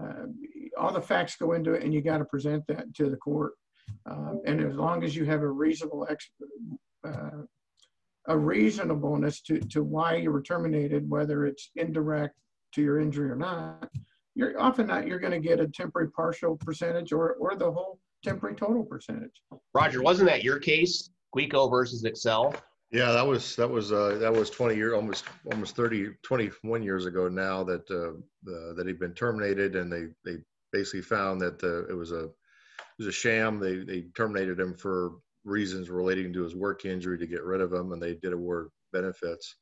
all 0.77 0.93
the 0.93 1.01
facts 1.01 1.35
go 1.35 1.53
into 1.53 1.73
it, 1.73 1.83
and 1.83 1.93
you 1.93 2.01
got 2.01 2.17
to 2.17 2.25
present 2.25 2.63
that 2.67 2.93
to 2.95 3.09
the 3.09 3.17
court. 3.17 3.53
Um, 4.09 4.41
and 4.45 4.61
as 4.61 4.75
long 4.75 5.03
as 5.03 5.15
you 5.15 5.25
have 5.25 5.41
a 5.41 5.49
reasonable 5.49 6.07
ex, 6.09 6.29
uh, 7.05 7.43
a 8.27 8.37
reasonableness 8.37 9.41
to, 9.41 9.59
to 9.59 9.83
why 9.83 10.15
you 10.15 10.31
were 10.31 10.41
terminated, 10.41 11.09
whether 11.09 11.45
it's 11.45 11.71
indirect 11.75 12.35
to 12.73 12.81
your 12.81 12.99
injury 12.99 13.29
or 13.29 13.35
not, 13.35 13.89
you're 14.35 14.59
often 14.59 14.87
not 14.87 15.07
you're 15.07 15.19
going 15.19 15.33
to 15.33 15.39
get 15.39 15.59
a 15.59 15.67
temporary 15.67 16.09
partial 16.11 16.55
percentage 16.57 17.11
or 17.11 17.33
or 17.33 17.55
the 17.55 17.71
whole 17.71 17.99
temporary 18.23 18.55
total 18.55 18.83
percentage. 18.83 19.41
Roger, 19.73 20.01
wasn't 20.01 20.29
that 20.29 20.43
your 20.43 20.59
case, 20.59 21.09
Guico 21.35 21.69
versus 21.69 22.03
Excel? 22.03 22.55
Yeah, 22.91 23.11
that 23.11 23.25
was 23.25 23.55
that 23.55 23.69
was 23.69 23.91
uh, 23.91 24.17
that 24.19 24.31
was 24.31 24.49
20 24.49 24.75
years, 24.75 24.93
almost 24.93 25.25
almost 25.51 25.75
30, 25.75 26.11
21 26.23 26.83
years 26.83 27.05
ago 27.05 27.27
now 27.27 27.63
that 27.63 27.89
uh, 27.89 28.19
that 28.75 28.87
he'd 28.87 28.99
been 28.99 29.13
terminated, 29.13 29.75
and 29.75 29.91
they 29.91 30.05
they 30.23 30.37
basically 30.71 31.01
found 31.01 31.41
that 31.41 31.63
uh, 31.63 31.87
it 31.87 31.95
was 31.95 32.11
a 32.11 32.25
it 32.25 32.99
was 32.99 33.07
a 33.07 33.11
sham. 33.11 33.59
They 33.59 33.77
they 33.77 34.01
terminated 34.15 34.59
him 34.59 34.75
for 34.75 35.13
reasons 35.45 35.89
relating 35.89 36.33
to 36.33 36.43
his 36.43 36.55
work 36.55 36.85
injury 36.85 37.17
to 37.17 37.27
get 37.27 37.43
rid 37.43 37.61
of 37.61 37.73
him, 37.73 37.91
and 37.91 38.01
they 38.01 38.15
did 38.15 38.33
award 38.33 38.69
benefits 38.91 39.55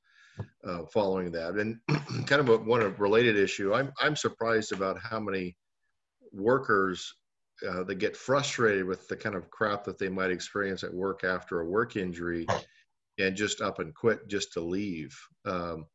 uh, 0.64 0.86
following 0.94 1.32
that. 1.32 1.56
And 1.56 1.80
kind 2.28 2.42
of 2.42 2.50
a, 2.50 2.58
one 2.58 2.82
a 2.82 2.90
related 2.90 3.38
issue, 3.38 3.74
I'm 3.74 3.92
I'm 4.00 4.16
surprised 4.16 4.72
about 4.72 5.00
how 5.00 5.20
many 5.20 5.56
workers 6.32 7.14
uh, 7.68 7.84
that 7.84 7.96
get 7.96 8.18
frustrated 8.18 8.86
with 8.86 9.08
the 9.08 9.16
kind 9.16 9.36
of 9.36 9.50
crap 9.50 9.84
that 9.84 9.98
they 9.98 10.10
might 10.10 10.32
experience 10.32 10.84
at 10.84 10.94
work 10.94 11.24
after 11.24 11.60
a 11.60 11.66
work 11.66 11.96
injury, 11.96 12.46
and 13.20 13.36
just 13.36 13.62
up 13.62 13.80
and 13.80 13.94
quit 13.94 14.28
just 14.28 14.54
to 14.54 14.62
leave. 14.62 15.18
Um, 15.46 15.86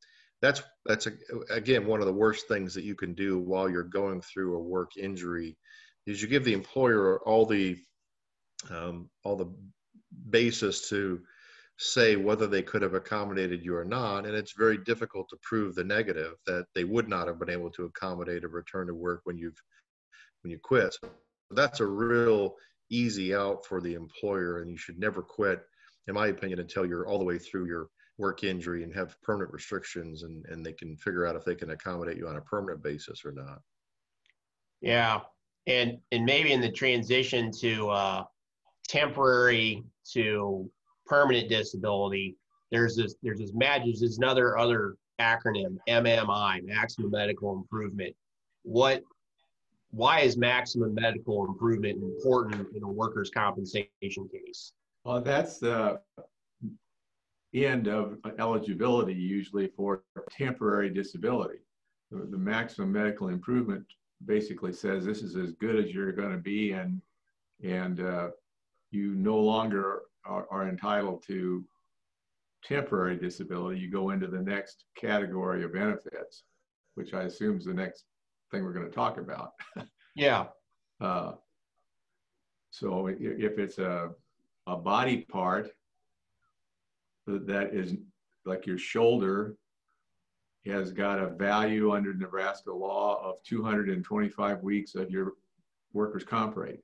that's 0.42 0.62
that's 0.84 1.06
a, 1.06 1.12
again 1.50 1.86
one 1.86 2.00
of 2.00 2.06
the 2.06 2.12
worst 2.12 2.46
things 2.48 2.74
that 2.74 2.84
you 2.84 2.94
can 2.94 3.14
do 3.14 3.38
while 3.38 3.68
you're 3.68 3.82
going 3.82 4.20
through 4.20 4.56
a 4.56 4.62
work 4.62 4.96
injury 4.96 5.56
is 6.06 6.20
you 6.22 6.28
give 6.28 6.44
the 6.44 6.52
employer 6.52 7.20
all 7.26 7.46
the 7.46 7.76
um, 8.70 9.08
all 9.24 9.36
the 9.36 9.52
basis 10.30 10.88
to 10.88 11.20
say 11.78 12.16
whether 12.16 12.46
they 12.46 12.62
could 12.62 12.82
have 12.82 12.94
accommodated 12.94 13.62
you 13.62 13.76
or 13.76 13.84
not. 13.84 14.26
And 14.26 14.34
it's 14.34 14.52
very 14.56 14.78
difficult 14.78 15.28
to 15.28 15.36
prove 15.42 15.74
the 15.74 15.84
negative 15.84 16.34
that 16.46 16.66
they 16.74 16.84
would 16.84 17.08
not 17.08 17.28
have 17.28 17.38
been 17.38 17.50
able 17.50 17.70
to 17.72 17.84
accommodate 17.84 18.44
a 18.44 18.48
return 18.48 18.86
to 18.86 18.94
work 18.94 19.20
when 19.24 19.36
you've 19.36 19.60
when 20.42 20.50
you 20.50 20.58
quit. 20.62 20.94
So 20.94 21.08
that's 21.50 21.80
a 21.80 21.86
real 21.86 22.54
easy 22.90 23.34
out 23.34 23.66
for 23.66 23.80
the 23.80 23.94
employer 23.94 24.62
and 24.62 24.70
you 24.70 24.76
should 24.76 24.98
never 24.98 25.20
quit 25.20 25.60
in 26.06 26.14
my 26.14 26.28
opinion 26.28 26.60
until 26.60 26.86
you're 26.86 27.06
all 27.06 27.18
the 27.18 27.24
way 27.24 27.36
through 27.36 27.66
your 27.66 27.88
work 28.16 28.44
injury 28.44 28.84
and 28.84 28.94
have 28.94 29.20
permanent 29.22 29.52
restrictions 29.52 30.22
and 30.22 30.46
and 30.46 30.64
they 30.64 30.72
can 30.72 30.96
figure 30.96 31.26
out 31.26 31.36
if 31.36 31.44
they 31.44 31.54
can 31.54 31.70
accommodate 31.70 32.16
you 32.16 32.28
on 32.28 32.36
a 32.36 32.40
permanent 32.40 32.82
basis 32.82 33.24
or 33.24 33.32
not. 33.32 33.60
Yeah. 34.80 35.20
And 35.66 35.98
and 36.12 36.24
maybe 36.24 36.52
in 36.52 36.60
the 36.60 36.70
transition 36.70 37.50
to 37.60 37.90
uh, 37.90 38.24
temporary 38.86 39.84
to 40.12 40.70
permanent 41.06 41.48
disability, 41.48 42.36
there's 42.70 42.96
this 42.96 43.14
there's 43.22 43.38
this 43.38 43.52
magic 43.54 43.94
there's 43.98 44.18
another 44.18 44.58
other 44.58 44.96
acronym 45.20 45.76
MMI 45.88 46.64
maximum 46.64 47.10
medical 47.10 47.54
improvement. 47.54 48.14
What 48.62 49.02
why 49.90 50.20
is 50.20 50.36
maximum 50.36 50.94
medical 50.94 51.46
improvement 51.46 52.02
important 52.02 52.66
in 52.74 52.82
a 52.82 52.88
workers' 52.88 53.30
compensation 53.30 53.88
case? 54.30 54.72
Well, 55.04 55.22
that's 55.22 55.58
the 55.58 56.00
end 57.54 57.88
of 57.88 58.18
eligibility 58.38 59.14
usually 59.14 59.68
for 59.68 60.02
temporary 60.30 60.90
disability. 60.90 61.60
The, 62.10 62.26
the 62.30 62.36
maximum 62.36 62.92
medical 62.92 63.28
improvement 63.28 63.84
basically 64.24 64.72
says 64.72 65.04
this 65.04 65.22
is 65.22 65.36
as 65.36 65.52
good 65.52 65.76
as 65.76 65.94
you're 65.94 66.12
going 66.12 66.32
to 66.32 66.38
be 66.38 66.72
and 66.72 67.00
and 67.62 68.00
uh, 68.00 68.28
you 68.96 69.14
no 69.14 69.38
longer 69.38 70.02
are, 70.24 70.46
are, 70.50 70.68
entitled 70.68 71.22
to 71.26 71.64
temporary 72.64 73.16
disability 73.16 73.78
you 73.78 73.90
go 73.90 74.10
into 74.10 74.26
the 74.26 74.40
next 74.40 74.84
category 74.96 75.62
of 75.62 75.72
benefits 75.72 76.44
which 76.94 77.14
i 77.14 77.22
assume 77.22 77.58
is 77.58 77.64
the 77.64 77.74
next 77.74 78.04
thing 78.50 78.64
we're 78.64 78.72
going 78.72 78.88
to 78.88 78.94
talk 78.94 79.18
about 79.18 79.52
yeah 80.16 80.46
uh, 81.00 81.32
so 82.70 83.06
if 83.06 83.58
it's 83.58 83.78
a, 83.78 84.10
a 84.66 84.76
body 84.76 85.18
part 85.30 85.70
that 87.26 87.70
is 87.72 87.94
like 88.44 88.66
your 88.66 88.78
shoulder 88.78 89.56
has 90.66 90.92
got 90.92 91.18
a 91.18 91.28
value 91.28 91.92
under 91.92 92.12
Nebraska 92.14 92.72
law 92.72 93.20
of 93.22 93.42
225 93.44 94.62
weeks 94.62 94.94
of 94.94 95.10
your 95.10 95.34
workers' 95.92 96.24
comp 96.24 96.56
rate. 96.56 96.80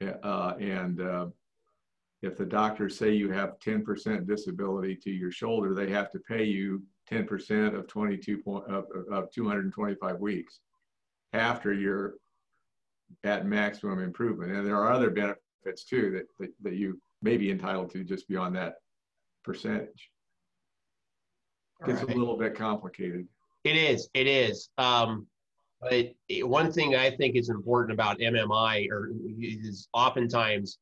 Uh, 0.00 0.54
and 0.60 1.00
uh, 1.00 1.26
if 2.22 2.36
the 2.36 2.46
doctors 2.46 2.96
say 2.96 3.12
you 3.12 3.30
have 3.30 3.58
10% 3.58 4.26
disability 4.26 4.96
to 4.96 5.10
your 5.10 5.30
shoulder, 5.30 5.74
they 5.74 5.90
have 5.90 6.10
to 6.12 6.18
pay 6.20 6.44
you 6.44 6.82
10% 7.10 7.74
of 7.74 7.86
22 7.86 8.38
point, 8.38 8.64
of, 8.66 8.84
of 9.10 9.30
225 9.32 10.20
weeks 10.20 10.60
after 11.32 11.72
you're 11.72 12.14
at 13.24 13.46
maximum 13.46 14.00
improvement. 14.00 14.52
And 14.52 14.66
there 14.66 14.76
are 14.76 14.92
other 14.92 15.10
benefits 15.10 15.84
too 15.84 16.10
that, 16.12 16.26
that, 16.38 16.52
that 16.62 16.74
you 16.74 17.00
may 17.22 17.36
be 17.36 17.50
entitled 17.50 17.90
to 17.92 18.04
just 18.04 18.28
beyond 18.28 18.56
that 18.56 18.76
percentage 19.44 20.10
gets 21.86 22.02
right. 22.02 22.14
a 22.14 22.18
little 22.18 22.36
bit 22.36 22.54
complicated. 22.54 23.26
It 23.64 23.76
is. 23.76 24.08
It 24.14 24.26
is. 24.26 24.68
Um, 24.78 25.26
But 25.80 26.12
one 26.42 26.72
thing 26.72 26.94
I 26.94 27.10
think 27.10 27.36
is 27.36 27.48
important 27.48 27.92
about 27.92 28.18
MMI 28.18 28.88
or 28.90 29.12
is 29.40 29.88
oftentimes 29.94 30.78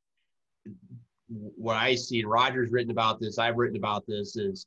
what 1.29 1.77
I 1.77 1.95
see, 1.95 2.21
and 2.21 2.31
Roger's 2.31 2.71
written 2.73 2.91
about 2.91 3.21
this, 3.21 3.39
I've 3.39 3.57
written 3.57 3.77
about 3.77 4.07
this, 4.07 4.37
is 4.37 4.67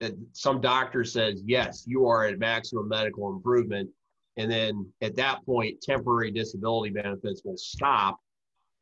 that 0.00 0.12
some 0.32 0.60
doctor 0.60 1.04
says, 1.04 1.42
yes, 1.46 1.84
you 1.86 2.06
are 2.06 2.24
at 2.26 2.38
maximum 2.38 2.88
medical 2.88 3.30
improvement. 3.30 3.88
And 4.36 4.50
then 4.50 4.92
at 5.00 5.16
that 5.16 5.44
point, 5.46 5.80
temporary 5.80 6.30
disability 6.30 6.92
benefits 6.92 7.42
will 7.44 7.56
stop. 7.56 8.18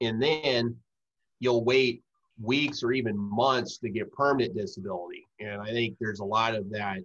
And 0.00 0.20
then 0.20 0.76
you'll 1.40 1.64
wait 1.64 2.02
weeks 2.40 2.82
or 2.82 2.92
even 2.92 3.16
months 3.16 3.78
to 3.78 3.90
get 3.90 4.12
permanent 4.12 4.56
disability. 4.56 5.28
And 5.40 5.60
I 5.60 5.70
think 5.70 5.96
there's 6.00 6.20
a 6.20 6.24
lot 6.24 6.54
of 6.54 6.70
that. 6.70 6.98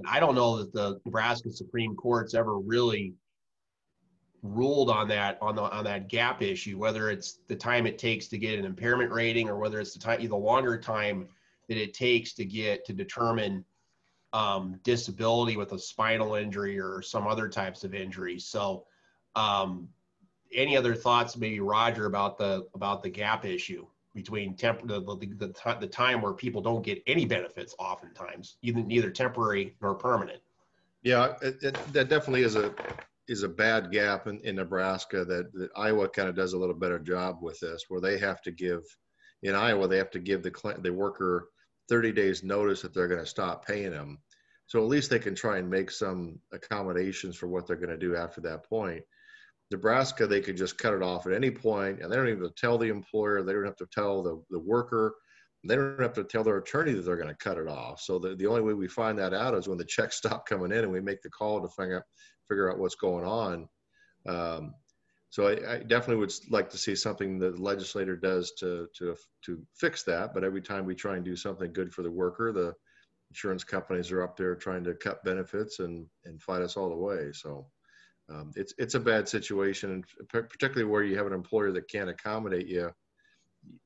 And 0.00 0.08
I 0.08 0.18
don't 0.18 0.34
know 0.34 0.56
that 0.56 0.72
the 0.72 0.98
Nebraska 1.04 1.50
Supreme 1.50 1.94
Court's 1.94 2.34
ever 2.34 2.58
really 2.58 3.12
ruled 4.42 4.88
on 4.88 5.06
that 5.08 5.36
on 5.42 5.54
the 5.54 5.62
on 5.62 5.84
that 5.84 6.08
gap 6.08 6.40
issue, 6.40 6.78
whether 6.78 7.10
it's 7.10 7.40
the 7.48 7.54
time 7.56 7.86
it 7.86 7.98
takes 7.98 8.26
to 8.28 8.38
get 8.38 8.58
an 8.58 8.64
impairment 8.64 9.12
rating 9.12 9.50
or 9.50 9.58
whether 9.58 9.78
it's 9.78 9.92
the 9.92 9.98
time 9.98 10.26
the 10.26 10.34
longer 10.34 10.78
time 10.78 11.28
that 11.68 11.76
it 11.76 11.92
takes 11.92 12.32
to 12.32 12.46
get 12.46 12.86
to 12.86 12.94
determine 12.94 13.62
um, 14.32 14.80
disability 14.84 15.58
with 15.58 15.72
a 15.72 15.78
spinal 15.78 16.34
injury 16.34 16.80
or 16.80 17.02
some 17.02 17.26
other 17.26 17.46
types 17.46 17.84
of 17.84 17.94
injuries. 17.94 18.46
So, 18.46 18.86
um, 19.36 19.86
any 20.54 20.78
other 20.78 20.94
thoughts, 20.94 21.36
maybe 21.36 21.60
Roger, 21.60 22.06
about 22.06 22.38
the 22.38 22.66
about 22.74 23.02
the 23.02 23.10
gap 23.10 23.44
issue 23.44 23.86
between 24.14 24.54
temp 24.56 24.86
the, 24.86 25.00
the, 25.00 25.26
the, 25.38 25.76
the 25.80 25.86
time 25.86 26.20
where 26.20 26.32
people 26.32 26.60
don't 26.60 26.84
get 26.84 27.02
any 27.06 27.24
benefits, 27.24 27.74
oftentimes, 27.78 28.56
either 28.62 28.82
neither 28.82 29.10
temporary 29.10 29.76
nor 29.80 29.94
permanent. 29.94 30.40
Yeah, 31.02 31.34
it, 31.40 31.62
it, 31.62 31.92
that 31.92 32.08
definitely 32.08 32.42
is 32.42 32.56
a 32.56 32.74
is 33.28 33.42
a 33.44 33.48
bad 33.48 33.92
gap 33.92 34.26
in, 34.26 34.40
in 34.40 34.56
Nebraska 34.56 35.24
that, 35.24 35.52
that 35.52 35.70
Iowa 35.76 36.08
kind 36.08 36.28
of 36.28 36.34
does 36.34 36.52
a 36.52 36.58
little 36.58 36.74
better 36.74 36.98
job 36.98 37.38
with 37.40 37.60
this, 37.60 37.84
where 37.88 38.00
they 38.00 38.18
have 38.18 38.42
to 38.42 38.50
give 38.50 38.82
in 39.42 39.54
Iowa 39.54 39.88
they 39.88 39.98
have 39.98 40.10
to 40.10 40.18
give 40.18 40.42
the 40.42 40.78
the 40.82 40.92
worker 40.92 41.48
30 41.88 42.12
days 42.12 42.42
notice 42.42 42.82
that 42.82 42.94
they're 42.94 43.08
going 43.08 43.20
to 43.20 43.26
stop 43.26 43.66
paying 43.66 43.90
them. 43.90 44.18
So 44.66 44.80
at 44.80 44.88
least 44.88 45.10
they 45.10 45.18
can 45.18 45.34
try 45.34 45.58
and 45.58 45.68
make 45.68 45.90
some 45.90 46.38
accommodations 46.52 47.36
for 47.36 47.48
what 47.48 47.66
they're 47.66 47.76
going 47.76 47.90
to 47.90 47.96
do 47.96 48.14
after 48.14 48.40
that 48.42 48.68
point. 48.68 49.02
Nebraska, 49.70 50.26
they 50.26 50.40
could 50.40 50.56
just 50.56 50.78
cut 50.78 50.94
it 50.94 51.02
off 51.02 51.26
at 51.26 51.32
any 51.32 51.50
point, 51.50 52.00
and 52.00 52.10
they 52.10 52.16
don't 52.16 52.28
even 52.28 52.42
have 52.42 52.54
to 52.54 52.60
tell 52.60 52.76
the 52.76 52.88
employer. 52.88 53.42
They 53.42 53.52
don't 53.52 53.64
have 53.64 53.76
to 53.76 53.86
tell 53.92 54.22
the, 54.22 54.42
the 54.50 54.58
worker. 54.58 55.14
They 55.64 55.76
don't 55.76 56.00
have 56.00 56.14
to 56.14 56.24
tell 56.24 56.42
their 56.42 56.56
attorney 56.56 56.92
that 56.92 57.02
they're 57.02 57.16
going 57.16 57.28
to 57.28 57.34
cut 57.34 57.58
it 57.58 57.68
off. 57.68 58.00
So 58.00 58.18
the, 58.18 58.34
the 58.34 58.46
only 58.46 58.62
way 58.62 58.74
we 58.74 58.88
find 58.88 59.18
that 59.18 59.34
out 59.34 59.54
is 59.54 59.68
when 59.68 59.78
the 59.78 59.84
checks 59.84 60.16
stop 60.18 60.46
coming 60.46 60.72
in 60.72 60.78
and 60.78 60.92
we 60.92 61.00
make 61.00 61.22
the 61.22 61.30
call 61.30 61.60
to 61.60 61.68
figure 61.68 61.98
out, 61.98 62.04
figure 62.48 62.70
out 62.70 62.78
what's 62.78 62.96
going 62.96 63.24
on. 63.24 63.68
Um, 64.26 64.74
so 65.30 65.46
I, 65.46 65.74
I, 65.74 65.78
definitely 65.78 66.16
would 66.16 66.32
like 66.50 66.68
to 66.70 66.78
see 66.78 66.96
something 66.96 67.38
that 67.38 67.54
the 67.54 67.62
legislator 67.62 68.16
does 68.16 68.52
to 68.58 68.88
to 68.98 69.16
to 69.44 69.62
fix 69.76 70.02
that. 70.02 70.34
But 70.34 70.44
every 70.44 70.60
time 70.60 70.84
we 70.84 70.94
try 70.94 71.16
and 71.16 71.24
do 71.24 71.36
something 71.36 71.72
good 71.72 71.94
for 71.94 72.02
the 72.02 72.10
worker, 72.10 72.52
the 72.52 72.74
insurance 73.30 73.62
companies 73.62 74.10
are 74.10 74.22
up 74.22 74.36
there 74.36 74.56
trying 74.56 74.82
to 74.84 74.94
cut 74.94 75.24
benefits 75.24 75.78
and 75.78 76.06
and 76.24 76.42
fight 76.42 76.62
us 76.62 76.76
all 76.76 76.90
the 76.90 76.96
way. 76.96 77.30
So 77.32 77.66
um, 78.30 78.52
it's 78.54 78.72
it's 78.78 78.94
a 78.94 79.00
bad 79.00 79.28
situation, 79.28 79.90
and 79.90 80.28
particularly 80.28 80.90
where 80.90 81.02
you 81.02 81.16
have 81.16 81.26
an 81.26 81.32
employer 81.32 81.72
that 81.72 81.88
can't 81.88 82.08
accommodate 82.08 82.68
you. 82.68 82.90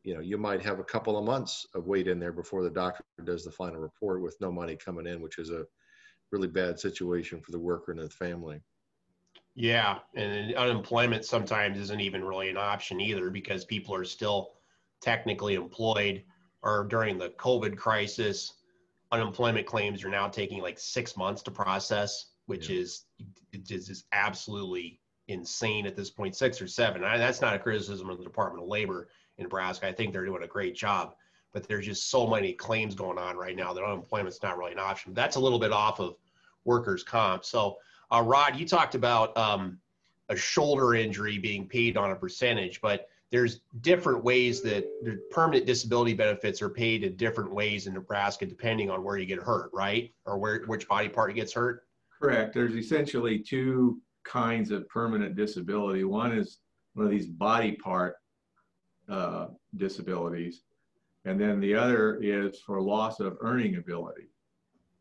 You 0.04 0.14
know, 0.14 0.20
you 0.20 0.38
might 0.38 0.62
have 0.62 0.78
a 0.78 0.84
couple 0.84 1.18
of 1.18 1.24
months 1.24 1.66
of 1.74 1.86
wait 1.86 2.06
in 2.06 2.20
there 2.20 2.32
before 2.32 2.62
the 2.62 2.70
doctor 2.70 3.02
does 3.24 3.44
the 3.44 3.50
final 3.50 3.80
report 3.80 4.22
with 4.22 4.36
no 4.40 4.52
money 4.52 4.76
coming 4.76 5.06
in, 5.06 5.20
which 5.20 5.38
is 5.38 5.50
a 5.50 5.64
really 6.30 6.46
bad 6.46 6.78
situation 6.78 7.40
for 7.40 7.50
the 7.50 7.58
worker 7.58 7.90
and 7.90 8.00
the 8.00 8.08
family. 8.10 8.60
Yeah, 9.56 9.98
and 10.14 10.54
unemployment 10.54 11.24
sometimes 11.24 11.78
isn't 11.78 12.00
even 12.00 12.24
really 12.24 12.50
an 12.50 12.56
option 12.56 13.00
either 13.00 13.30
because 13.30 13.64
people 13.64 13.94
are 13.94 14.04
still 14.04 14.52
technically 15.00 15.54
employed. 15.54 16.22
Or 16.62 16.84
during 16.84 17.18
the 17.18 17.28
COVID 17.30 17.76
crisis, 17.76 18.54
unemployment 19.12 19.66
claims 19.66 20.02
are 20.02 20.08
now 20.08 20.28
taking 20.28 20.60
like 20.60 20.78
six 20.78 21.16
months 21.16 21.42
to 21.42 21.50
process, 21.50 22.26
which 22.46 22.68
yeah. 22.68 22.80
is 22.80 23.04
is 23.52 23.88
is 23.88 24.04
absolutely 24.12 25.00
insane 25.28 25.86
at 25.86 25.96
this. 25.96 26.12
Six 26.32 26.60
or 26.60 26.66
seven. 26.66 27.04
I, 27.04 27.18
that's 27.18 27.40
not 27.40 27.54
a 27.54 27.58
criticism 27.58 28.10
of 28.10 28.18
the 28.18 28.24
Department 28.24 28.62
of 28.62 28.68
Labor 28.68 29.08
in 29.38 29.44
Nebraska. 29.44 29.88
I 29.88 29.92
think 29.92 30.12
they're 30.12 30.26
doing 30.26 30.42
a 30.42 30.48
great 30.48 30.74
job, 30.74 31.14
but 31.52 31.66
there's 31.66 31.86
just 31.86 32.10
so 32.10 32.26
many 32.26 32.52
claims 32.52 32.94
going 32.94 33.18
on 33.18 33.36
right 33.36 33.56
now 33.56 33.72
that 33.72 33.84
unemployment's 33.84 34.42
not 34.42 34.58
really 34.58 34.72
an 34.72 34.78
option. 34.78 35.14
That's 35.14 35.36
a 35.36 35.40
little 35.40 35.58
bit 35.58 35.72
off 35.72 36.00
of 36.00 36.16
workers' 36.64 37.02
comp. 37.02 37.44
So 37.44 37.78
uh, 38.12 38.22
Rod, 38.22 38.56
you 38.56 38.66
talked 38.66 38.94
about 38.94 39.36
um, 39.36 39.78
a 40.28 40.36
shoulder 40.36 40.94
injury 40.94 41.38
being 41.38 41.66
paid 41.66 41.96
on 41.96 42.10
a 42.10 42.16
percentage, 42.16 42.80
but 42.80 43.08
there's 43.30 43.60
different 43.80 44.22
ways 44.22 44.62
that 44.62 44.84
the 45.02 45.20
permanent 45.30 45.66
disability 45.66 46.14
benefits 46.14 46.62
are 46.62 46.68
paid 46.68 47.02
in 47.02 47.16
different 47.16 47.52
ways 47.52 47.86
in 47.86 47.94
Nebraska 47.94 48.46
depending 48.46 48.90
on 48.90 49.02
where 49.02 49.18
you 49.18 49.26
get 49.26 49.40
hurt, 49.40 49.70
right? 49.72 50.12
Or 50.24 50.38
where 50.38 50.62
which 50.66 50.86
body 50.86 51.08
part 51.08 51.34
gets 51.34 51.52
hurt? 51.52 51.84
Correct. 52.24 52.54
There's 52.54 52.74
essentially 52.74 53.38
two 53.38 54.00
kinds 54.24 54.70
of 54.70 54.88
permanent 54.88 55.36
disability. 55.36 56.04
One 56.04 56.32
is 56.32 56.60
one 56.94 57.04
of 57.04 57.12
these 57.12 57.26
body 57.26 57.72
part 57.72 58.16
uh, 59.10 59.48
disabilities, 59.76 60.62
and 61.26 61.38
then 61.38 61.60
the 61.60 61.74
other 61.74 62.18
is 62.22 62.60
for 62.60 62.80
loss 62.80 63.20
of 63.20 63.36
earning 63.42 63.76
ability. 63.76 64.28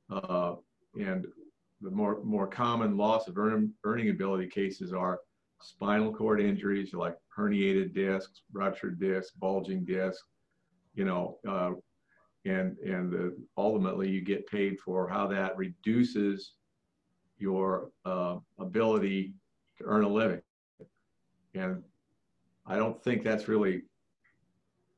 Uh, 0.10 0.56
and 1.00 1.26
the 1.80 1.92
more, 1.92 2.22
more 2.26 2.46
common 2.46 2.98
loss 2.98 3.30
of 3.30 3.38
earn, 3.38 3.72
earning 3.86 4.10
ability 4.10 4.50
cases 4.50 4.92
are 4.92 5.22
spinal 5.62 6.14
cord 6.14 6.42
injuries 6.42 6.94
like 6.94 7.16
herniated 7.38 7.96
discs, 7.96 8.42
ruptured 8.52 9.00
discs, 9.00 9.32
bulging 9.32 9.86
discs, 9.86 10.26
you 10.94 11.06
know, 11.06 11.38
uh, 11.48 11.72
and, 12.44 12.78
and 12.80 13.14
the, 13.14 13.34
ultimately 13.58 14.10
you 14.10 14.20
get 14.20 14.46
paid 14.48 14.78
for 14.82 15.08
how 15.08 15.26
that 15.26 15.56
reduces 15.56 16.56
your 17.44 17.92
uh, 18.06 18.38
ability 18.58 19.34
to 19.78 19.84
earn 19.84 20.06
a 20.06 20.08
living. 20.08 20.42
And 21.54 21.84
I 22.66 22.78
don't 22.78 23.04
think 23.04 23.24
that's 23.24 23.50
really 23.50 23.82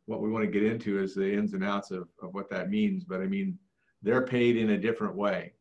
what 0.05 0.21
we 0.21 0.29
want 0.29 0.45
to 0.45 0.51
get 0.51 0.63
into 0.63 1.01
is 1.01 1.15
the 1.15 1.33
ins 1.33 1.53
and 1.53 1.63
outs 1.63 1.89
of, 1.89 2.07
of 2.21 2.35
what 2.35 2.49
that 2.51 2.69
means. 2.69 3.03
But 3.03 3.21
I 3.21 3.25
mean, 3.25 3.57
they're 4.03 4.27
paid 4.27 4.57
in 4.57 4.69
a 4.69 4.77
different 4.77 5.15
way. 5.15 5.53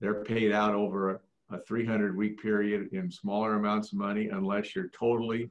They're 0.00 0.24
paid 0.24 0.50
out 0.50 0.74
over 0.74 1.22
a 1.52 1.58
300 1.60 2.16
week 2.16 2.42
period 2.42 2.88
in 2.92 3.08
smaller 3.08 3.54
amounts 3.54 3.92
of 3.92 3.98
money 3.98 4.28
unless 4.30 4.74
you're 4.74 4.88
totally 4.88 5.48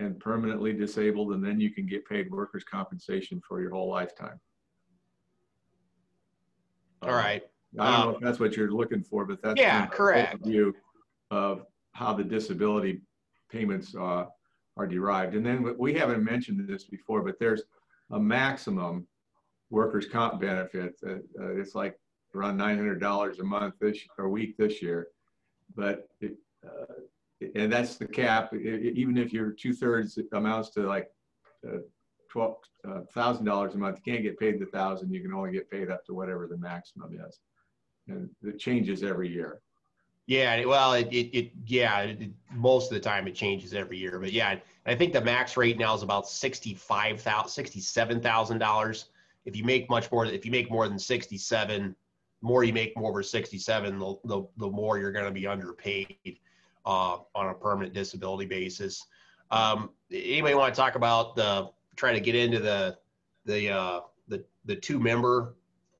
and 0.00 0.18
permanently 0.18 0.72
disabled, 0.72 1.32
and 1.32 1.44
then 1.44 1.60
you 1.60 1.70
can 1.70 1.86
get 1.86 2.08
paid 2.08 2.30
workers' 2.30 2.64
compensation 2.64 3.40
for 3.46 3.60
your 3.60 3.70
whole 3.70 3.88
lifetime. 3.88 4.40
All 7.02 7.12
right. 7.12 7.42
I 7.78 7.90
don't 7.90 7.94
um, 7.94 8.08
know 8.08 8.16
if 8.16 8.22
that's 8.22 8.40
what 8.40 8.56
you're 8.56 8.70
looking 8.70 9.02
for, 9.02 9.24
but 9.24 9.42
that's 9.42 9.60
yeah, 9.60 9.86
correct. 9.86 10.44
View 10.44 10.74
of 11.30 11.64
how 11.92 12.14
the 12.14 12.24
disability 12.24 13.02
payments 13.50 13.94
uh, 13.94 14.26
are 14.76 14.86
derived, 14.86 15.34
and 15.34 15.44
then 15.44 15.74
we 15.78 15.92
haven't 15.94 16.24
mentioned 16.24 16.66
this 16.68 16.84
before, 16.84 17.22
but 17.22 17.38
there's 17.38 17.62
a 18.12 18.18
maximum 18.18 19.06
workers' 19.70 20.06
comp 20.06 20.40
benefit. 20.40 20.94
Uh, 21.06 21.16
uh, 21.40 21.56
it's 21.56 21.74
like 21.74 21.98
around 22.34 22.58
$900 22.58 23.38
a 23.38 23.44
month 23.44 23.74
this 23.80 23.98
or 24.18 24.28
week 24.28 24.56
this 24.56 24.80
year. 24.82 25.08
But 25.76 26.08
it, 26.20 26.36
uh, 26.64 26.94
and 27.54 27.72
that's 27.72 27.96
the 27.96 28.06
cap. 28.06 28.50
It, 28.52 28.96
even 28.96 29.16
if 29.16 29.32
you're 29.32 29.52
two 29.52 29.72
thirds 29.72 30.18
amounts 30.32 30.70
to 30.70 30.80
like 30.80 31.08
uh, 31.66 31.78
twelve 32.30 32.56
uh, 32.88 33.00
thousand 33.14 33.44
dollars 33.44 33.74
a 33.74 33.78
month, 33.78 34.00
you 34.04 34.12
can't 34.12 34.24
get 34.24 34.38
paid 34.38 34.58
the 34.58 34.66
thousand. 34.66 35.12
You 35.12 35.20
can 35.20 35.32
only 35.32 35.52
get 35.52 35.70
paid 35.70 35.90
up 35.90 36.04
to 36.06 36.14
whatever 36.14 36.46
the 36.46 36.56
maximum 36.56 37.14
is, 37.14 37.38
and 38.08 38.28
it 38.42 38.58
changes 38.58 39.02
every 39.02 39.28
year. 39.28 39.60
Yeah, 40.26 40.64
well, 40.66 40.92
it, 40.92 41.08
it, 41.10 41.36
it 41.36 41.52
yeah, 41.66 42.00
it, 42.00 42.30
most 42.52 42.90
of 42.90 42.94
the 42.94 43.00
time 43.00 43.26
it 43.26 43.34
changes 43.34 43.72
every 43.72 43.96
year, 43.96 44.18
but 44.18 44.32
yeah, 44.32 44.56
I 44.84 44.94
think 44.94 45.14
the 45.14 45.22
max 45.22 45.56
rate 45.56 45.78
now 45.78 45.94
is 45.94 46.02
about 46.02 46.28
sixty-five 46.28 47.20
thousand, 47.20 47.50
sixty-seven 47.50 48.20
thousand 48.20 48.58
dollars. 48.58 49.06
If 49.46 49.56
you 49.56 49.64
make 49.64 49.88
much 49.88 50.12
more, 50.12 50.26
if 50.26 50.44
you 50.44 50.50
make 50.50 50.70
more 50.70 50.86
than 50.86 50.98
sixty-seven, 50.98 51.96
more 52.40 52.64
you 52.64 52.72
make 52.72 52.96
more 52.96 53.10
over 53.10 53.22
67, 53.22 53.98
the, 53.98 54.16
the, 54.24 54.42
the 54.58 54.68
more 54.68 54.98
you're 54.98 55.12
going 55.12 55.24
to 55.24 55.30
be 55.30 55.46
underpaid 55.46 56.38
uh, 56.86 57.18
on 57.34 57.48
a 57.48 57.54
permanent 57.54 57.94
disability 57.94 58.46
basis. 58.46 59.06
Um, 59.50 59.90
anybody 60.12 60.54
want 60.54 60.74
to 60.74 60.80
talk 60.80 60.94
about 60.94 61.36
the 61.36 61.70
try 61.96 62.12
to 62.12 62.20
get 62.20 62.34
into 62.34 62.60
the 62.60 62.98
the 63.44 63.70
uh, 63.70 64.00
the 64.28 64.44
the 64.66 64.76
two 64.76 64.98
member 65.00 65.54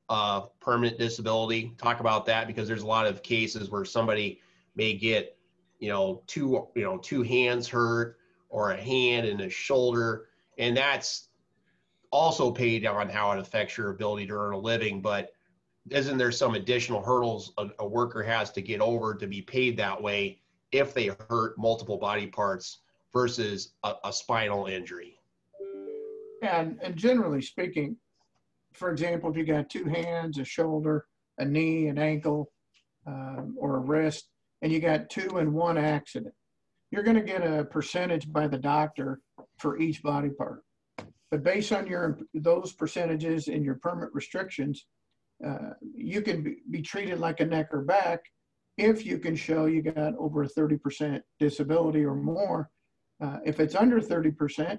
uh, 0.09 0.43
permanent 0.61 0.99
disability? 0.99 1.75
Talk 1.79 2.01
about 2.01 2.27
that 2.27 2.47
because 2.47 2.69
there's 2.69 2.83
a 2.83 2.87
lot 2.87 3.07
of 3.07 3.23
cases 3.23 3.71
where 3.71 3.85
somebody 3.85 4.41
may 4.75 4.95
get 4.95 5.37
you 5.79 5.89
know 5.89 6.23
two 6.27 6.67
you 6.75 6.83
know 6.83 6.99
two 6.99 7.23
hands 7.23 7.69
hurt 7.69 8.19
or 8.49 8.73
a 8.73 8.77
hand 8.77 9.27
and 9.27 9.41
a 9.41 9.51
shoulder, 9.51 10.27
and 10.59 10.77
that's 10.77 11.29
also 12.11 12.51
paid 12.51 12.87
on 12.87 13.09
how 13.09 13.33
it 13.33 13.39
affects 13.39 13.77
your 13.77 13.91
ability 13.91 14.27
to 14.27 14.33
earn 14.33 14.55
a 14.55 14.59
living, 14.59 15.03
but 15.03 15.33
isn't 15.91 16.19
there 16.19 16.33
some 16.33 16.55
additional 16.55 17.03
hurdles 17.03 17.53
a, 17.59 17.69
a, 17.79 17.87
worker 17.87 18.23
has 18.23 18.51
to 18.53 18.63
get 18.63 18.81
over 18.81 19.15
to 19.15 19.27
be 19.27 19.43
paid 19.43 19.77
that 19.77 20.01
way 20.01 20.39
if 20.73 20.93
they 20.93 21.11
hurt 21.29 21.57
multiple 21.59 21.97
body 21.97 22.27
parts 22.27 22.79
versus 23.13 23.73
a, 23.85 23.95
a 24.05 24.13
spinal 24.13 24.67
injury. 24.67 25.19
And, 26.43 26.79
and 26.83 26.97
generally 26.97 27.43
speaking, 27.43 27.97
for 28.75 28.91
example, 28.91 29.31
if 29.31 29.37
you 29.37 29.45
got 29.45 29.71
two 29.71 29.85
hands, 29.85 30.39
a 30.39 30.45
shoulder, 30.45 31.07
a 31.39 31.45
knee, 31.45 31.89
an 31.89 31.99
ankle, 31.99 32.51
um, 33.07 33.57
or 33.59 33.77
a 33.77 33.81
wrist, 33.81 34.29
and 34.63 34.73
you 34.73 34.81
got 34.81 35.11
two 35.11 35.39
in 35.39 35.53
one 35.53 35.79
accident, 35.79 36.35
you're 36.91 37.03
going 37.03 37.17
to 37.17 37.23
get 37.23 37.47
a 37.47 37.65
percentage 37.65 38.33
by 38.33 38.47
the 38.47 38.59
doctor 38.59 39.21
for 39.59 39.79
each 39.79 40.03
body 40.03 40.31
part. 40.31 40.63
But 41.31 41.43
based 41.43 41.73
on 41.73 41.87
your 41.87 42.19
those 42.35 42.73
percentages 42.73 43.49
and 43.49 43.65
your 43.65 43.75
permit 43.77 44.09
restrictions, 44.13 44.87
uh, 45.47 45.75
you 45.95 46.23
can 46.23 46.43
be, 46.43 46.57
be, 46.71 46.83
treated 46.83 47.21
like 47.21 47.41
a 47.41 47.45
neck 47.45 47.69
or 47.73 47.83
back 47.83 48.21
if 48.79 49.05
you 49.05 49.19
can 49.19 49.37
show 49.37 49.67
you 49.67 49.83
got 49.83 50.15
over 50.17 50.43
a 50.43 50.49
30% 50.49 51.21
disability 51.39 52.05
or 52.05 52.15
more. 52.15 52.71
Uh, 53.23 53.39
if 53.45 53.61
it's 53.61 53.75
under 53.75 54.01
30%, 54.01 54.79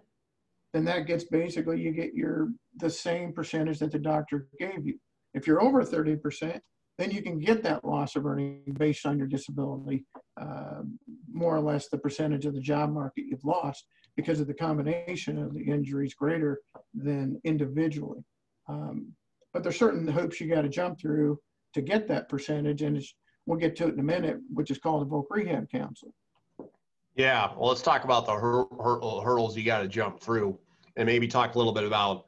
then 0.74 0.86
that 0.86 1.08
gets 1.08 1.24
basically 1.26 1.82
you 1.82 1.92
get 1.92 2.14
your 2.14 2.50
the 2.78 2.90
same 2.90 3.34
percentage 3.34 3.80
that 3.80 3.92
the 3.92 4.00
doctor 4.00 4.48
gave 4.60 4.86
you. 4.86 5.00
If 5.34 5.48
you're 5.48 5.62
over 5.62 5.84
30%, 5.84 6.60
then 6.98 7.12
you 7.12 7.22
can 7.22 7.40
get 7.40 7.64
that 7.64 7.86
loss 7.86 8.16
of 8.16 8.26
earning 8.26 8.62
based 8.78 9.06
on 9.06 9.18
your 9.18 9.28
disability, 9.28 10.06
uh, 10.40 10.82
more 11.32 11.56
or 11.56 11.62
less 11.62 11.88
the 11.88 11.98
percentage 11.98 12.46
of 12.46 12.54
the 12.54 12.60
job 12.60 12.92
market 12.92 13.26
you've 13.30 13.46
lost 13.46 13.86
because 14.18 14.40
of 14.40 14.48
the 14.48 14.54
combination 14.54 15.42
of 15.42 15.54
the 15.54 15.62
injuries 15.62 16.14
greater 16.14 16.60
than 16.94 17.40
individually. 17.46 18.24
Um, 18.68 19.14
but 19.54 19.64
there's 19.64 19.80
certain 19.80 20.08
hoops 20.08 20.42
you 20.42 20.54
got 20.54 20.64
to 20.64 20.70
jump 20.70 21.00
through 21.00 21.40
to 21.74 21.82
get 21.82 22.08
that 22.10 22.28
percentage, 22.28 22.82
and 22.82 23.02
we'll 23.46 23.58
get 23.58 23.76
to 23.78 23.88
it 23.88 23.94
in 23.94 24.00
a 24.00 24.04
minute, 24.04 24.38
which 24.54 24.70
is 24.70 24.78
called 24.78 25.02
the 25.02 25.10
Voc 25.10 25.24
Rehab 25.30 25.70
Council. 25.70 26.14
Yeah, 27.20 27.52
well, 27.58 27.68
let's 27.68 27.82
talk 27.82 28.06
about 28.06 28.26
the 28.26 28.32
hur- 28.32 28.66
hur- 28.82 29.22
hurdles 29.22 29.58
you 29.58 29.66
got 29.66 29.82
to 29.82 29.90
jump 29.90 30.22
through, 30.22 30.58
and 30.96 31.06
maybe 31.06 31.28
talk 31.28 31.54
a 31.54 31.58
little 31.58 31.74
bit 31.74 31.84
about 31.84 32.28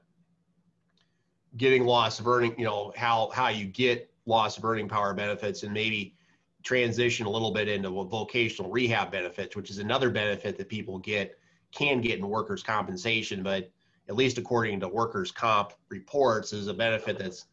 getting 1.56 1.86
loss 1.86 2.20
of 2.20 2.28
earning. 2.28 2.60
You 2.60 2.66
know 2.66 2.92
how 2.98 3.30
how 3.34 3.48
you 3.48 3.68
get 3.68 4.12
loss 4.26 4.58
of 4.58 4.66
earning 4.66 4.90
power 4.90 5.14
benefits 5.14 5.64
and 5.64 5.74
maybe 5.74 6.18
transition 6.64 7.26
a 7.26 7.30
little 7.30 7.52
bit 7.52 7.70
into 7.70 7.90
vocational 8.04 8.70
rehab 8.70 9.14
benefits, 9.14 9.56
which 9.56 9.70
is 9.70 9.78
another 9.78 10.10
benefit 10.10 10.58
that 10.58 10.68
people 10.68 11.00
get 11.00 11.40
can 11.72 12.02
get 12.02 12.20
in 12.20 12.28
workers' 12.28 12.62
compensation, 12.62 13.44
but 13.44 13.72
at 14.10 14.16
least 14.18 14.38
according 14.38 14.82
to 14.82 14.90
workers' 14.90 15.32
comp 15.32 15.72
reports, 15.88 16.52
is 16.52 16.68
a 16.68 16.74
benefit 16.74 17.18
that's 17.18 17.46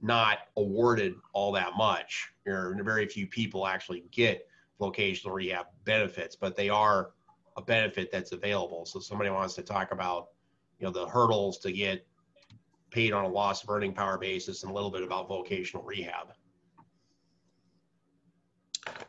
not 0.00 0.38
awarded 0.56 1.16
all 1.34 1.52
that 1.52 1.76
much. 1.76 2.30
Are 2.46 2.74
very 2.82 3.06
few 3.06 3.26
people 3.26 3.66
actually 3.66 4.04
get 4.10 4.47
vocational 4.78 5.34
rehab 5.34 5.66
benefits, 5.84 6.36
but 6.36 6.56
they 6.56 6.68
are 6.68 7.10
a 7.56 7.62
benefit 7.62 8.10
that's 8.12 8.32
available. 8.32 8.86
So 8.86 9.00
somebody 9.00 9.30
wants 9.30 9.54
to 9.54 9.62
talk 9.62 9.92
about, 9.92 10.28
you 10.78 10.86
know, 10.86 10.92
the 10.92 11.08
hurdles 11.08 11.58
to 11.58 11.72
get 11.72 12.06
paid 12.90 13.12
on 13.12 13.24
a 13.24 13.28
loss 13.28 13.62
of 13.62 13.70
earning 13.70 13.92
power 13.92 14.18
basis 14.18 14.62
and 14.62 14.70
a 14.70 14.74
little 14.74 14.90
bit 14.90 15.02
about 15.02 15.28
vocational 15.28 15.84
rehab. 15.84 16.28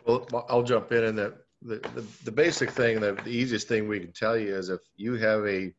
Well, 0.05 0.27
I'll 0.49 0.63
jump 0.63 0.91
in 0.91 1.03
and 1.03 1.17
the, 1.17 1.35
the, 1.61 1.75
the, 1.75 2.05
the 2.25 2.31
basic 2.31 2.71
thing, 2.71 2.99
the, 2.99 3.13
the 3.13 3.29
easiest 3.29 3.67
thing 3.67 3.87
we 3.87 3.99
can 3.99 4.11
tell 4.11 4.37
you 4.37 4.55
is 4.55 4.69
if 4.69 4.81
you 4.97 5.15
have 5.15 5.45
a, 5.45 5.73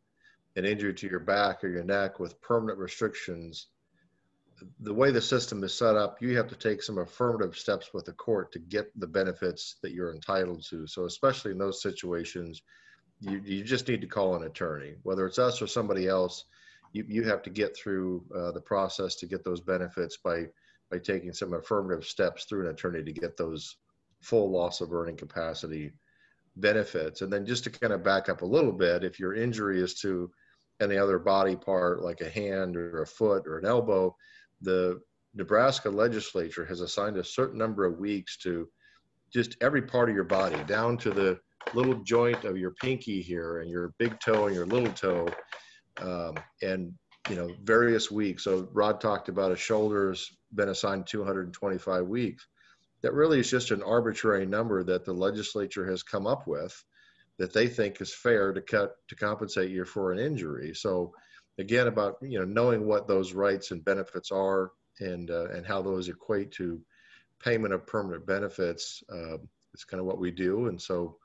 an 0.57 0.65
injury 0.65 0.95
to 0.95 1.09
your 1.09 1.21
back 1.21 1.65
or 1.65 1.69
your 1.69 1.85
neck 1.85 2.21
with 2.21 2.41
permanent 2.41 2.79
restrictions, 2.79 3.67
the 4.81 4.95
way 4.95 5.11
the 5.11 5.21
system 5.21 5.63
is 5.65 5.75
set 5.75 5.97
up, 5.97 6.21
you 6.21 6.37
have 6.37 6.49
to 6.49 6.57
take 6.57 6.83
some 6.83 6.99
affirmative 6.99 7.57
steps 7.57 7.91
with 7.95 8.05
the 8.05 8.13
court 8.13 8.53
to 8.53 8.59
get 8.59 8.91
the 8.99 9.07
benefits 9.07 9.77
that 9.83 9.93
you're 9.93 10.15
entitled 10.15 10.65
to. 10.71 10.87
So 10.87 11.05
especially 11.05 11.53
in 11.53 11.59
those 11.59 11.83
situations, 11.83 12.63
you, 13.21 13.41
you 13.45 13.65
just 13.65 13.89
need 13.89 14.01
to 14.01 14.07
call 14.07 14.37
an 14.37 14.45
attorney, 14.45 14.95
whether 15.03 15.27
it's 15.27 15.39
us 15.39 15.61
or 15.61 15.67
somebody 15.67 16.09
else 16.09 16.45
you, 16.93 17.05
you 17.09 17.23
have 17.25 17.43
to 17.43 17.51
get 17.51 17.77
through 17.77 18.25
uh, 18.37 18.53
the 18.53 18.61
process 18.61 19.17
to 19.17 19.27
get 19.27 19.45
those 19.45 19.61
benefits 19.61 20.17
by 20.17 20.47
by 20.91 20.99
taking 20.99 21.33
some 21.33 21.53
affirmative 21.53 22.05
steps 22.05 22.45
through 22.45 22.63
an 22.63 22.75
attorney 22.75 23.05
to 23.05 23.13
get 23.13 23.37
those 23.37 23.77
full 24.21 24.51
loss 24.51 24.81
of 24.81 24.93
earning 24.93 25.17
capacity 25.17 25.93
benefits. 26.57 27.23
And 27.23 27.33
then 27.33 27.47
just 27.47 27.63
to 27.63 27.71
kind 27.71 27.93
of 27.93 28.03
back 28.03 28.29
up 28.29 28.43
a 28.43 28.47
little 28.47 28.73
bit, 28.73 29.05
if 29.05 29.21
your 29.21 29.33
injury 29.33 29.81
is 29.81 29.95
to 30.01 30.33
any 30.81 30.99
other 30.99 31.21
body 31.21 31.55
part 31.55 32.03
like 32.03 32.21
a 32.23 32.29
hand 32.29 32.77
or 32.77 33.03
a 33.03 33.07
foot 33.07 33.47
or 33.47 33.59
an 33.59 33.67
elbow, 33.67 34.17
the 34.61 35.01
Nebraska 35.35 35.89
legislature 35.89 36.65
has 36.65 36.81
assigned 36.81 37.17
a 37.17 37.25
certain 37.25 37.59
number 37.59 37.85
of 37.85 37.99
weeks 37.99 38.37
to 38.39 38.69
just 39.33 39.57
every 39.61 39.83
part 39.83 40.09
of 40.09 40.15
your 40.15 40.25
body, 40.25 40.63
down 40.65 40.99
to 40.99 41.11
the 41.11 41.39
little 41.75 41.95
joint 42.03 42.45
of 42.45 42.57
your 42.57 42.73
pinky 42.73 43.23
here 43.23 43.61
and 43.61 43.71
your 43.71 43.95
big 43.99 44.19
toe 44.19 44.47
and 44.47 44.57
your 44.57 44.67
little 44.67 44.93
toe 44.93 45.29
um, 46.01 46.35
and 46.63 46.93
you 47.29 47.37
know 47.37 47.49
various 47.63 48.11
weeks. 48.11 48.45
So 48.45 48.69
Rod 48.73 49.01
talked 49.01 49.29
about 49.29 49.53
a 49.53 49.57
shoulder's 49.57 50.37
been 50.55 50.71
assigned 50.71 51.07
225 51.07 52.07
weeks. 52.07 52.47
That 53.03 53.15
really 53.15 53.41
is 53.41 53.51
just 53.51 53.71
an 53.71 53.83
arbitrary 53.83 54.47
number 54.47 54.83
that 54.85 55.05
the 55.05 55.13
legislature 55.13 55.89
has 55.89 56.03
come 56.03 56.27
up 56.27 56.47
with 56.47 56.75
that 57.39 57.53
they 57.53 57.69
think 57.69 58.01
is 58.01 58.15
fair 58.15 58.53
to 58.53 58.61
cut 58.61 58.97
to 59.09 59.15
compensate 59.15 59.71
you 59.71 59.85
for 59.85 60.13
an 60.13 60.19
injury. 60.19 60.75
So 60.75 61.15
again, 61.61 61.87
about 61.87 62.17
you 62.23 62.39
know 62.39 62.45
knowing 62.45 62.87
what 62.87 63.07
those 63.07 63.33
rights 63.33 63.71
and 63.71 63.85
benefits 63.85 64.31
are 64.31 64.73
and 65.01 65.31
uh, 65.31 65.49
and 65.51 65.67
how 65.67 65.83
those 65.83 66.09
equate 66.09 66.53
to 66.53 66.81
payment 67.39 67.75
of 67.75 67.87
permanent 67.87 68.27
benefits. 68.27 69.03
Uh, 69.13 69.39
it's 69.73 69.85
kind 69.85 70.01
of 70.01 70.07
what 70.07 70.19
we 70.19 70.31
do, 70.31 70.67
and 70.67 70.81
so 70.81 71.17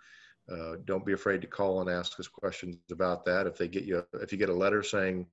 uh, 0.51 0.75
don't 0.85 1.05
be 1.05 1.13
afraid 1.13 1.41
to 1.41 1.47
call 1.47 1.81
and 1.81 1.89
ask 1.89 2.19
us 2.19 2.27
questions 2.27 2.77
about 2.91 3.25
that. 3.25 3.47
If 3.47 3.57
they 3.57 3.67
get 3.67 3.83
you, 3.83 4.05
if 4.13 4.31
you 4.31 4.37
get 4.37 4.49
a 4.49 4.53
letter 4.53 4.83
saying 4.83 5.25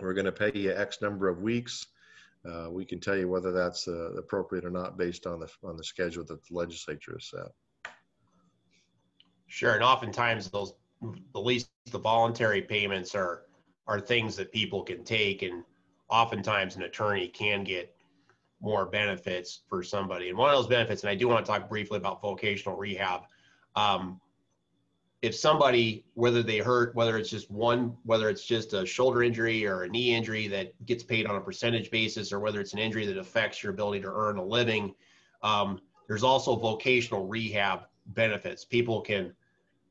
we're 0.00 0.14
going 0.14 0.26
to 0.26 0.32
pay 0.32 0.50
you 0.54 0.74
X 0.74 1.00
number 1.00 1.28
of 1.28 1.40
weeks, 1.40 1.86
uh, 2.48 2.68
we 2.70 2.84
can 2.84 2.98
tell 2.98 3.16
you 3.16 3.28
whether 3.28 3.52
that's 3.52 3.86
uh, 3.86 4.12
appropriate 4.14 4.64
or 4.64 4.70
not 4.70 4.98
based 4.98 5.26
on 5.26 5.40
the 5.40 5.48
on 5.62 5.76
the 5.76 5.84
schedule 5.84 6.24
that 6.24 6.44
the 6.46 6.54
legislature 6.54 7.12
has 7.12 7.30
set. 7.30 7.92
Sure, 9.46 9.74
and 9.74 9.84
oftentimes 9.84 10.50
those, 10.50 10.72
at 11.04 11.44
least 11.44 11.68
the 11.90 11.98
voluntary 11.98 12.62
payments 12.62 13.14
are 13.14 13.42
are 13.86 14.00
things 14.00 14.36
that 14.36 14.52
people 14.52 14.82
can 14.82 15.04
take, 15.04 15.42
and 15.42 15.64
oftentimes 16.08 16.76
an 16.76 16.82
attorney 16.82 17.28
can 17.28 17.64
get 17.64 17.94
more 18.60 18.86
benefits 18.86 19.62
for 19.68 19.82
somebody. 19.82 20.28
And 20.28 20.38
one 20.38 20.50
of 20.50 20.56
those 20.56 20.68
benefits, 20.68 21.02
and 21.02 21.10
I 21.10 21.14
do 21.14 21.28
want 21.28 21.44
to 21.44 21.50
talk 21.50 21.68
briefly 21.68 21.96
about 21.98 22.22
vocational 22.22 22.76
rehab. 22.76 23.22
Um, 23.74 24.20
if 25.20 25.34
somebody, 25.34 26.04
whether 26.14 26.42
they 26.42 26.58
hurt, 26.58 26.94
whether 26.94 27.16
it's 27.16 27.30
just 27.30 27.50
one, 27.50 27.96
whether 28.04 28.28
it's 28.28 28.44
just 28.44 28.72
a 28.72 28.84
shoulder 28.84 29.22
injury 29.22 29.66
or 29.66 29.82
a 29.82 29.88
knee 29.88 30.14
injury 30.14 30.48
that 30.48 30.74
gets 30.84 31.04
paid 31.04 31.26
on 31.26 31.36
a 31.36 31.40
percentage 31.40 31.90
basis, 31.90 32.32
or 32.32 32.40
whether 32.40 32.60
it's 32.60 32.72
an 32.72 32.80
injury 32.80 33.06
that 33.06 33.16
affects 33.18 33.62
your 33.62 33.72
ability 33.72 34.00
to 34.02 34.12
earn 34.12 34.36
a 34.36 34.44
living, 34.44 34.94
um, 35.42 35.80
there's 36.08 36.24
also 36.24 36.56
vocational 36.56 37.26
rehab 37.26 37.82
benefits. 38.06 38.64
People 38.64 39.00
can, 39.00 39.32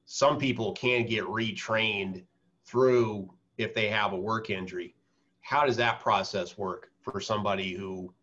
some 0.06 0.38
people 0.38 0.73
can 0.73 1.06
get 1.06 1.23
retrained 1.23 2.23
through 2.65 3.30
if 3.62 3.74
they 3.74 3.88
have 3.88 4.13
a 4.13 4.17
work 4.17 4.50
injury. 4.50 4.95
How 5.41 5.65
does 5.65 5.78
that 5.78 6.00
process 6.00 6.58
work 6.58 6.91
for 7.02 7.19
somebody 7.19 7.74
who, 7.74 8.13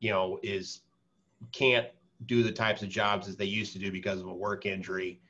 you 0.00 0.10
know, 0.10 0.38
is 0.42 0.82
can't 1.52 1.86
do 2.26 2.42
the 2.42 2.52
types 2.52 2.82
of 2.82 2.88
jobs 2.88 3.28
as 3.28 3.36
they 3.36 3.44
used 3.44 3.72
to 3.72 3.78
do 3.78 3.90
because 3.90 4.20
of 4.20 4.26
a 4.26 4.34
work 4.34 4.66
injury? 4.66 5.20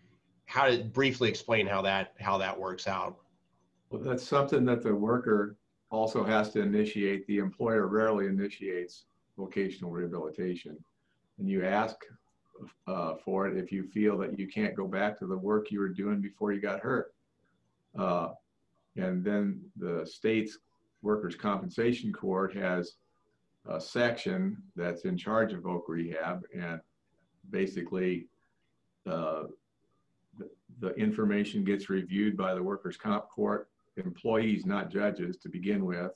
how 0.47 0.67
to 0.67 0.79
briefly 0.79 1.29
explain 1.29 1.67
how 1.67 1.83
that 1.83 2.15
how 2.19 2.39
that 2.39 2.59
works 2.59 2.87
out. 2.87 3.19
Well, 3.91 4.03
that's 4.03 4.27
something 4.27 4.65
that 4.65 4.83
the 4.83 4.95
worker 4.95 5.57
also 5.91 6.25
has 6.25 6.51
to 6.53 6.63
initiate. 6.63 7.27
The 7.27 7.39
employer 7.39 7.87
rarely 7.87 8.27
initiates 8.27 9.05
vocational 9.37 9.91
rehabilitation, 9.91 10.77
and 11.39 11.49
you 11.49 11.65
ask 11.65 11.97
uh, 12.87 13.15
for 13.25 13.47
it 13.49 13.59
if 13.59 13.71
you 13.71 13.85
feel 13.85 14.17
that 14.19 14.39
you 14.39 14.49
can't 14.49 14.75
go 14.75 14.87
back 14.87 15.19
to 15.19 15.27
the 15.27 15.37
work 15.37 15.71
you 15.71 15.81
were 15.81 15.89
doing 15.89 16.21
before 16.21 16.53
you 16.53 16.61
got 16.61 16.81
hurt. 16.81 17.13
Uh, 17.99 18.31
and 18.97 19.25
then 19.25 19.61
the 19.77 20.07
state's 20.07 20.59
workers' 21.03 21.37
compensation 21.37 22.13
court 22.13 22.57
has 22.57 22.95
a 23.69 23.81
section 23.81 24.57
that's 24.75 25.05
in 25.05 25.17
charge 25.17 25.53
of 25.53 25.61
voc 25.61 25.83
rehab, 25.89 26.43
and 26.55 26.81
basically 27.51 28.27
uh, 29.07 29.45
the 30.81 30.91
information 30.95 31.65
gets 31.65 31.89
reviewed 31.89 32.37
by 32.37 32.55
the 32.55 32.63
workers' 32.63 32.97
comp 32.97 33.29
court, 33.29 33.69
employees, 33.97 34.67
not 34.67 34.91
judges, 34.91 35.37
to 35.39 35.49
begin 35.49 35.85
with. 35.85 36.13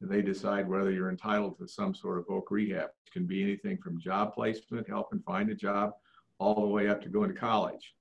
And 0.00 0.10
they 0.10 0.22
decide 0.22 0.68
whether 0.68 0.90
you're 0.90 1.10
entitled 1.10 1.58
to 1.58 1.66
some 1.66 1.94
sort 1.94 2.18
of 2.18 2.26
voc 2.26 2.44
rehab. 2.50 2.90
It 3.06 3.12
can 3.12 3.26
be 3.26 3.42
anything 3.42 3.78
from 3.78 4.00
job 4.00 4.34
placement, 4.34 4.88
helping 4.88 5.20
find 5.20 5.50
a 5.50 5.54
job, 5.54 5.92
all 6.38 6.60
the 6.60 6.66
way 6.66 6.88
up 6.88 7.00
to 7.02 7.08
going 7.08 7.30
to 7.30 7.34
college. 7.34 7.94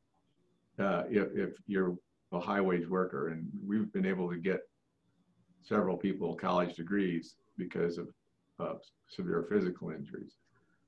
Uh, 0.78 1.04
if, 1.10 1.30
if 1.34 1.52
you're 1.68 1.96
a 2.32 2.40
high 2.40 2.62
wage 2.62 2.88
worker, 2.88 3.30
and 3.30 3.48
we've 3.66 3.92
been 3.94 4.06
able 4.06 4.30
to 4.30 4.38
get 4.38 4.62
several 5.62 5.98
people 5.98 6.36
college 6.36 6.76
degrees 6.76 7.36
because 7.58 7.98
of 7.98 8.08
uh, 8.60 8.74
severe 9.08 9.46
physical 9.50 9.90
injuries. 9.90 10.36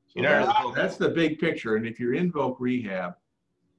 So 0.07 0.21
that's, 0.21 0.75
that's 0.75 0.97
the 0.97 1.09
big 1.09 1.39
picture. 1.39 1.75
And 1.75 1.85
if 1.85 1.99
you're 1.99 2.13
in 2.13 2.31
voc 2.31 2.57
rehab, 2.59 3.13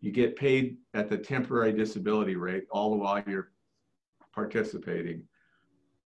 you 0.01 0.13
get 0.13 0.37
paid 0.37 0.77
at 0.95 1.09
the 1.09 1.19
temporary 1.19 1.73
disability 1.73 2.37
rate 2.37 2.65
all 2.71 2.91
the 2.91 2.97
while 2.97 3.23
you're 3.27 3.51
participating. 4.35 5.23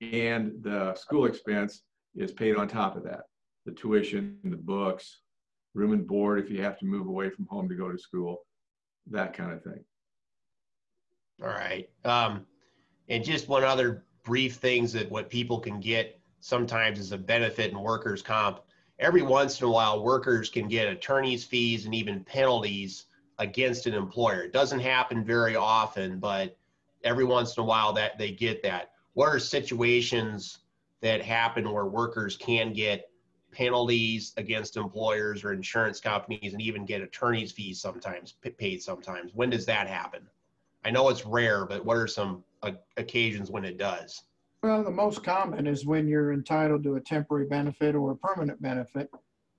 And 0.01 0.63
the 0.63 0.95
school 0.95 1.27
expense 1.27 1.83
is 2.17 2.33
paid 2.33 2.57
on 2.57 2.69
top 2.69 2.97
of 2.97 3.05
that. 3.05 3.23
The 3.67 3.73
tuition, 3.73 4.39
the 4.45 4.57
books, 4.57 5.21
room 5.75 5.93
and 5.93 6.07
board 6.07 6.39
if 6.39 6.51
you 6.51 6.63
have 6.63 6.79
to 6.79 6.87
move 6.87 7.07
away 7.07 7.31
from 7.31 7.47
home 7.47 7.69
to 7.69 7.75
go 7.75 7.91
to 7.91 7.99
school, 7.99 8.43
that 9.11 9.35
kind 9.35 9.53
of 9.53 9.63
thing. 9.63 9.85
All 11.43 11.49
right. 11.49 11.89
Um, 12.05 12.47
and 13.09 13.25
just 13.25 13.49
one 13.49 13.65
other 13.65 14.05
brief 14.23 14.57
things 14.57 14.93
that 14.93 15.11
what 15.11 15.29
people 15.29 15.59
can 15.59 15.81
get 15.81 16.21
sometimes 16.41 16.99
is 16.99 17.13
a 17.13 17.19
benefit 17.19 17.73
in 17.73 17.81
workers' 17.81 18.23
comp. 18.23 18.61
Every 18.99 19.23
once 19.23 19.61
in 19.61 19.67
a 19.67 19.71
while, 19.71 20.05
workers 20.05 20.49
can 20.49 20.69
get 20.69 20.87
attorney's 20.87 21.45
fees 21.45 21.85
and 21.87 21.95
even 21.95 22.23
penalties 22.23 23.07
against 23.39 23.87
an 23.87 23.95
employer. 23.95 24.43
It 24.43 24.53
doesn't 24.53 24.81
happen 24.81 25.25
very 25.25 25.57
often, 25.57 26.21
but 26.21 26.57
every 27.03 27.25
once 27.25 27.57
in 27.57 27.63
a 27.63 27.67
while 27.67 27.93
that 27.95 28.19
they 28.19 28.31
get 28.31 28.63
that. 28.63 28.93
What 29.15 29.29
are 29.29 29.41
situations 29.41 30.59
that 31.01 31.23
happen 31.23 31.73
where 31.73 31.87
workers 31.87 32.37
can 32.37 32.73
get 32.73 33.09
penalties 33.51 34.33
against 34.37 34.77
employers 34.77 35.43
or 35.43 35.53
insurance 35.53 36.01
companies 36.01 36.53
and 36.53 36.63
even 36.63 36.87
get 36.87 37.03
attorney's 37.03 37.51
fees 37.51 37.81
sometimes 37.81 38.35
paid 38.59 38.81
sometimes? 38.81 39.35
When 39.35 39.51
does 39.51 39.67
that 39.67 39.89
happen? 39.89 40.29
I 40.85 40.91
know 40.91 41.09
it's 41.09 41.25
rare, 41.25 41.65
but 41.65 41.85
what 41.85 41.97
are 41.97 42.07
some 42.07 42.43
uh, 42.63 42.73
occasions 42.97 43.51
when 43.51 43.65
it 43.65 43.79
does? 43.79 44.23
Well, 44.63 44.83
the 44.83 44.91
most 44.91 45.25
common 45.25 45.67
is 45.67 45.87
when 45.87 46.07
you're 46.07 46.33
entitled 46.33 46.85
to 46.85 46.97
a 46.97 47.01
temporary 47.01 47.47
benefit 47.47 47.95
or 47.95 48.13
a 48.13 48.17
permanent 48.17 48.61
benefit, 48.63 49.11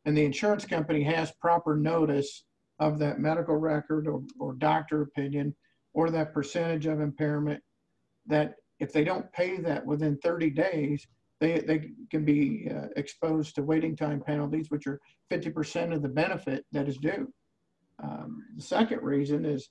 and 0.06 0.18
the 0.18 0.26
insurance 0.26 0.66
company 0.66 1.04
has 1.04 1.32
proper 1.32 1.76
notice 1.76 2.44
of 2.80 3.00
that 3.00 3.20
medical 3.20 3.56
record 3.56 4.08
or, 4.08 4.22
or 4.40 4.54
doctor 4.54 5.02
opinion 5.02 5.56
or 5.94 6.10
that 6.10 6.34
percentage 6.34 6.86
of 6.86 7.00
impairment 7.00 7.62
that 8.26 8.56
if 8.80 8.92
they 8.92 9.04
don't 9.04 9.32
pay 9.32 9.58
that 9.58 9.86
within 9.86 10.18
30 10.18 10.50
days, 10.50 11.08
they, 11.40 11.60
they 11.60 11.92
can 12.10 12.26
be 12.26 12.70
uh, 12.74 12.88
exposed 12.96 13.56
to 13.56 13.64
waiting 13.64 13.96
time 13.96 14.22
penalties, 14.22 14.72
which 14.72 14.88
are 14.88 15.00
50% 15.32 15.94
of 15.94 16.02
the 16.02 16.10
benefit 16.10 16.66
that 16.72 16.88
is 16.88 16.98
due. 16.98 17.32
Um, 18.02 18.44
the 18.56 18.64
second 18.64 19.02
reason 19.02 19.46
is 19.46 19.70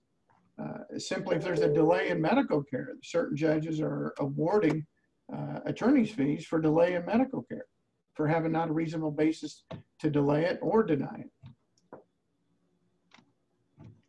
uh, 0.60 0.98
simply 0.98 1.36
if 1.36 1.44
there's 1.44 1.60
a 1.60 1.72
delay 1.72 2.10
in 2.10 2.20
medical 2.20 2.62
care, 2.62 2.88
certain 3.02 3.36
judges 3.36 3.80
are 3.80 4.14
awarding 4.18 4.86
uh, 5.34 5.60
attorney's 5.64 6.10
fees 6.10 6.44
for 6.44 6.60
delay 6.60 6.94
in 6.94 7.04
medical 7.06 7.42
care 7.42 7.64
for 8.14 8.28
having 8.28 8.52
not 8.52 8.68
a 8.68 8.72
reasonable 8.72 9.10
basis 9.10 9.64
to 9.98 10.10
delay 10.10 10.44
it 10.44 10.58
or 10.60 10.82
deny 10.82 11.24
it. 11.24 12.00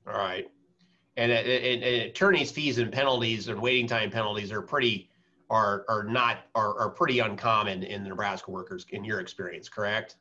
All 0.06 0.14
right. 0.14 0.46
And, 1.16 1.32
and, 1.32 1.84
and, 1.84 2.02
attorneys' 2.04 2.52
fees 2.52 2.80
and 2.80 2.92
penalties 2.92 3.48
and 3.48 3.62
waiting 3.62 3.88
time 3.88 4.10
penalties 4.10 4.52
are 4.52 4.62
pretty 4.62 5.10
are 5.50 5.86
are 5.88 6.04
not 6.04 6.40
are, 6.56 6.78
are 6.80 6.90
pretty 6.90 7.20
uncommon 7.20 7.84
in 7.84 8.04
the 8.04 8.10
Nebraska 8.10 8.50
workers 8.50 8.86
in 8.90 9.04
your 9.04 9.20
experience, 9.20 9.70
correct? 9.70 10.18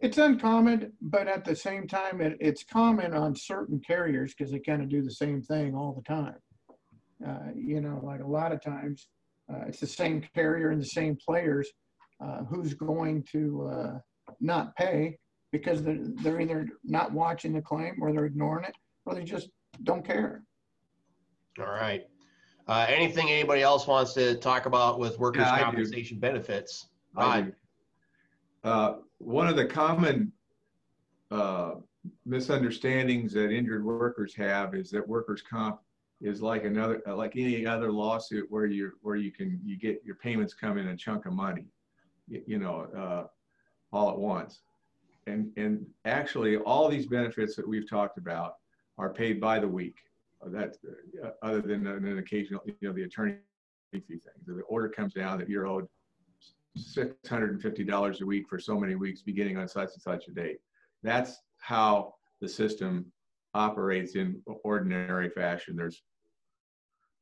It's 0.00 0.16
uncommon, 0.16 0.92
but 1.02 1.28
at 1.28 1.44
the 1.44 1.54
same 1.54 1.86
time, 1.86 2.22
it, 2.22 2.36
it's 2.40 2.64
common 2.64 3.12
on 3.12 3.36
certain 3.36 3.80
carriers 3.80 4.34
because 4.34 4.50
they 4.50 4.58
kind 4.58 4.82
of 4.82 4.88
do 4.88 5.02
the 5.02 5.10
same 5.10 5.42
thing 5.42 5.74
all 5.74 5.92
the 5.92 6.02
time. 6.02 6.36
Uh, 7.26 7.52
you 7.54 7.82
know, 7.82 8.00
like 8.02 8.20
a 8.20 8.26
lot 8.26 8.50
of 8.50 8.62
times, 8.62 9.08
uh, 9.52 9.66
it's 9.68 9.80
the 9.80 9.86
same 9.86 10.24
carrier 10.34 10.70
and 10.70 10.80
the 10.80 10.86
same 10.86 11.18
players 11.26 11.70
uh, 12.24 12.44
who's 12.44 12.72
going 12.72 13.22
to 13.32 13.70
uh, 13.70 13.98
not 14.40 14.74
pay 14.74 15.18
because 15.52 15.82
they're, 15.82 15.98
they're 16.22 16.40
either 16.40 16.66
not 16.84 17.12
watching 17.12 17.52
the 17.52 17.60
claim 17.60 17.96
or 18.00 18.10
they're 18.10 18.24
ignoring 18.24 18.64
it 18.64 18.74
or 19.04 19.14
they 19.14 19.24
just 19.24 19.50
don't 19.82 20.04
care. 20.04 20.42
All 21.58 21.66
right. 21.66 22.06
Uh, 22.66 22.86
anything 22.88 23.28
anybody 23.28 23.60
else 23.60 23.86
wants 23.86 24.14
to 24.14 24.36
talk 24.36 24.64
about 24.64 24.98
with 24.98 25.18
workers' 25.18 25.42
Yeah, 25.42 25.64
compensation 25.64 26.18
benefits? 26.18 26.86
I 27.16 27.40
Rod? 27.40 27.52
Uh, 28.62 28.94
one 29.20 29.46
of 29.46 29.54
the 29.54 29.66
common 29.66 30.32
uh, 31.30 31.74
misunderstandings 32.24 33.32
that 33.34 33.52
injured 33.52 33.84
workers 33.84 34.34
have 34.34 34.74
is 34.74 34.90
that 34.90 35.06
workers' 35.06 35.42
comp 35.42 35.78
is 36.20 36.42
like 36.42 36.64
another, 36.64 37.00
like 37.06 37.36
any 37.36 37.64
other 37.66 37.92
lawsuit 37.92 38.46
where 38.50 38.66
you 38.66 38.92
where 39.02 39.16
you 39.16 39.30
can 39.30 39.60
you 39.64 39.76
get 39.76 40.02
your 40.04 40.16
payments 40.16 40.54
come 40.54 40.78
in 40.78 40.88
a 40.88 40.96
chunk 40.96 41.26
of 41.26 41.32
money, 41.32 41.66
you, 42.28 42.58
know, 42.58 42.88
uh, 42.96 43.26
all 43.94 44.10
at 44.10 44.18
once. 44.18 44.62
And 45.26 45.52
and 45.56 45.86
actually, 46.06 46.56
all 46.56 46.88
these 46.88 47.06
benefits 47.06 47.54
that 47.56 47.68
we've 47.68 47.88
talked 47.88 48.18
about 48.18 48.54
are 48.98 49.12
paid 49.12 49.40
by 49.40 49.60
the 49.60 49.68
week. 49.68 49.96
That 50.46 50.76
uh, 51.22 51.30
other 51.42 51.60
than 51.60 51.86
an 51.86 52.18
occasional, 52.18 52.62
you 52.66 52.74
know, 52.80 52.92
the 52.92 53.02
attorney 53.02 53.36
fee 53.92 54.00
thing. 54.08 54.20
So 54.46 54.54
the 54.54 54.62
order 54.62 54.88
comes 54.88 55.12
down 55.12 55.38
that 55.38 55.48
you're 55.48 55.66
owed 55.66 55.86
$650 56.78 58.20
a 58.20 58.26
week 58.26 58.48
for 58.48 58.58
so 58.58 58.78
many 58.78 58.94
weeks 58.94 59.22
beginning 59.22 59.58
on 59.58 59.68
such 59.68 59.90
and 59.94 60.02
such 60.02 60.28
a 60.28 60.32
date. 60.32 60.58
That's 61.02 61.38
how 61.58 62.14
the 62.40 62.48
system 62.48 63.06
operates 63.54 64.14
in 64.14 64.40
ordinary 64.64 65.30
fashion. 65.30 65.76
There's 65.76 66.02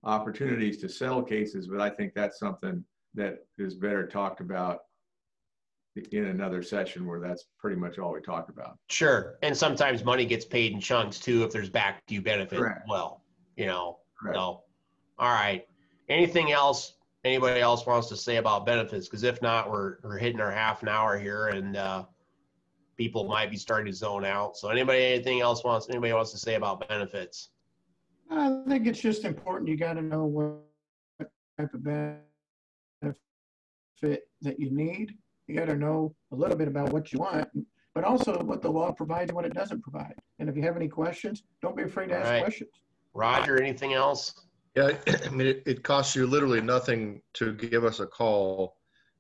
opportunities 0.05 0.79
to 0.79 0.89
settle 0.89 1.23
cases, 1.23 1.67
but 1.67 1.81
I 1.81 1.91
think 1.91 2.15
that's 2.15 2.39
something 2.39 2.85
that 3.15 3.39
is 3.57 3.75
better 3.75 4.07
talked 4.07 4.41
about 4.41 4.81
in 6.13 6.27
another 6.27 6.63
session 6.63 7.07
where 7.07 7.19
that's 7.19 7.47
pretty 7.59 7.77
much 7.77 7.99
all 7.99 8.13
we 8.13 8.21
talk 8.21 8.49
about. 8.49 8.79
Sure. 8.89 9.39
And 9.43 9.57
sometimes 9.57 10.05
money 10.05 10.27
gets 10.27 10.45
paid 10.45 10.73
in 10.73 10.81
chunks 10.81 11.19
too 11.19 11.43
if 11.43 11.51
there's 11.51 11.71
back 11.71 12.07
due 12.07 12.21
benefit 12.21 12.59
Correct. 12.59 12.89
well. 12.89 13.23
You 13.57 13.67
know. 13.67 13.99
Correct. 14.21 14.37
So 14.37 14.63
all 15.19 15.33
right. 15.33 15.67
Anything 16.09 16.53
else 16.53 16.95
anybody 17.25 17.61
else 17.61 17.87
wants 17.87 18.09
to 18.09 18.17
say 18.17 18.37
about 18.37 18.67
benefits? 18.67 19.09
Because 19.09 19.23
if 19.23 19.41
not, 19.43 19.71
we're 19.71 19.97
we're 20.03 20.19
hitting 20.19 20.41
our 20.41 20.51
half 20.51 20.83
an 20.83 20.89
hour 20.89 21.19
here 21.19 21.49
and 21.49 21.77
uh 21.77 22.05
people 22.97 23.25
might 23.25 23.51
be 23.51 23.57
starting 23.57 23.87
to 23.87 23.97
zone 23.97 24.25
out. 24.25 24.57
So 24.57 24.69
anybody 24.69 25.05
anything 25.05 25.41
else 25.41 25.65
wants 25.65 25.89
anybody 25.89 26.13
wants 26.13 26.33
to 26.33 26.39
say 26.39 26.55
about 26.55 26.87
benefits? 26.89 27.51
I 28.31 28.63
think 28.69 28.87
it's 28.87 29.01
just 29.01 29.25
important. 29.25 29.69
You 29.69 29.77
got 29.77 29.95
to 29.95 30.03
know 30.03 30.25
what 30.27 31.31
type 31.59 31.73
of 31.73 31.83
benefit 31.83 32.21
that 34.43 34.59
you 34.61 34.71
need. 34.71 35.15
You 35.47 35.57
got 35.57 35.67
to 35.67 35.77
know 35.77 36.15
a 36.33 36.37
little 36.37 36.57
bit 36.57 36.69
about 36.69 36.93
what 36.93 37.11
you 37.13 37.21
want, 37.21 37.49
but 37.95 38.05
also 38.05 38.39
what 38.43 38.61
the 38.61 38.71
law 38.71 38.93
provides 38.93 39.31
and 39.31 39.37
what 39.37 39.47
it 39.47 39.55
doesn't 39.55 39.83
provide. 39.83 40.15
And 40.39 40.49
if 40.49 40.57
you 40.57 40.63
have 40.63 40.77
any 40.77 40.89
questions, 40.89 41.43
don't 41.63 41.75
be 41.77 41.85
afraid 41.85 42.09
to 42.11 42.17
ask 42.17 42.29
Right. 42.31 42.43
questions. 42.43 42.71
Roger, 43.15 43.61
anything 43.61 43.95
else? 43.95 44.48
Yeah, 44.79 44.97
I 45.27 45.31
mean, 45.31 45.49
it, 45.49 45.63
it 45.67 45.83
costs 45.83 46.15
you 46.15 46.27
literally 46.27 46.61
nothing 46.61 47.21
to 47.35 47.53
give 47.53 47.85
us 47.85 47.99
a 47.99 48.07
call 48.07 48.77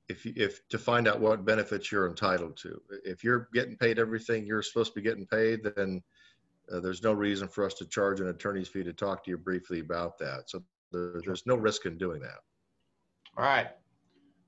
if, 0.08 0.24
if, 0.24 0.66
to 0.68 0.78
find 0.78 1.08
out 1.08 1.20
what 1.20 1.44
benefits 1.44 1.90
you're 1.90 2.08
entitled 2.08 2.56
to. 2.58 2.80
If 3.04 3.24
you're 3.24 3.48
getting 3.52 3.76
paid 3.76 3.98
everything 3.98 4.46
you're 4.46 4.62
supposed 4.62 4.92
to 4.94 5.00
be 5.00 5.02
getting 5.02 5.26
paid, 5.26 5.64
then 5.76 6.00
uh, 6.72 6.78
there's 6.78 7.02
no 7.02 7.12
reason 7.12 7.48
for 7.48 7.66
us 7.66 7.74
to 7.74 7.86
charge 7.86 8.20
an 8.20 8.28
attorney's 8.28 8.68
fee 8.68 8.84
to 8.84 8.92
talk 8.92 9.24
to 9.24 9.32
you 9.32 9.36
briefly 9.36 9.80
about 9.80 10.16
that. 10.18 10.44
So 10.46 10.62
there, 10.92 11.20
there's 11.26 11.44
no 11.44 11.56
risk 11.56 11.86
in 11.86 11.98
doing 11.98 12.20
that. 12.20 12.38
All 13.36 13.44
right. 13.44 13.68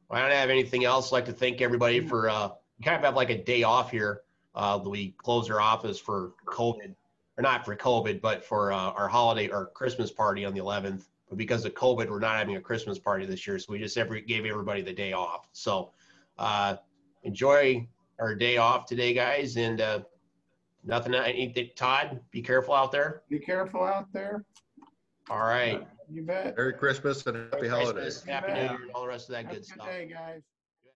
Well, 0.08 0.20
I 0.20 0.22
don't 0.22 0.36
have 0.36 0.50
anything 0.50 0.84
else. 0.84 1.08
I'd 1.08 1.16
like 1.16 1.24
to 1.26 1.32
thank 1.32 1.60
everybody 1.60 2.00
for 2.00 2.28
uh 2.28 2.50
kind 2.84 2.96
of 2.96 3.02
have 3.02 3.16
like 3.16 3.30
a 3.30 3.42
day 3.42 3.64
off 3.64 3.90
here. 3.90 4.22
Uh 4.54 4.80
we 4.84 5.14
close 5.18 5.50
our 5.50 5.60
office 5.60 5.98
for 5.98 6.32
COVID 6.46 6.94
or 7.40 7.42
not 7.42 7.64
for 7.64 7.74
COVID, 7.74 8.20
but 8.20 8.44
for 8.44 8.70
uh, 8.70 8.76
our 8.76 9.08
holiday 9.08 9.48
or 9.48 9.66
Christmas 9.72 10.10
party 10.10 10.44
on 10.44 10.52
the 10.52 10.60
11th. 10.60 11.06
But 11.28 11.38
because 11.38 11.64
of 11.64 11.72
COVID, 11.72 12.10
we're 12.10 12.18
not 12.18 12.36
having 12.36 12.56
a 12.56 12.60
Christmas 12.60 12.98
party 12.98 13.24
this 13.24 13.46
year, 13.46 13.58
so 13.58 13.72
we 13.72 13.78
just 13.78 13.96
every 13.96 14.20
gave 14.20 14.44
everybody 14.44 14.82
the 14.82 14.92
day 14.92 15.12
off. 15.12 15.48
So 15.52 15.92
uh 16.38 16.76
enjoy 17.22 17.86
our 18.18 18.34
day 18.34 18.56
off 18.58 18.84
today, 18.84 19.14
guys, 19.14 19.56
and 19.56 19.80
uh 19.80 20.00
nothing 20.84 21.14
anything 21.14 21.70
Todd, 21.76 22.20
be 22.30 22.42
careful 22.42 22.74
out 22.74 22.92
there. 22.92 23.22
Be 23.30 23.38
careful 23.38 23.82
out 23.84 24.12
there. 24.12 24.44
All 25.30 25.38
right. 25.40 25.86
You 26.12 26.22
bet. 26.22 26.56
Merry 26.56 26.74
Christmas 26.74 27.24
and 27.26 27.36
happy 27.36 27.68
Merry 27.68 27.68
holidays. 27.68 28.18
Christmas, 28.18 28.24
Happy 28.24 28.52
New 28.52 28.60
Year, 28.60 28.78
and 28.82 28.90
all 28.94 29.02
the 29.02 29.08
rest 29.08 29.28
of 29.28 29.34
that 29.34 29.44
Have 29.44 29.52
a 29.52 29.54
good 29.54 29.62
good 29.62 29.66
stuff. 29.66 29.86
day, 29.86 30.10
guys. 30.12 30.42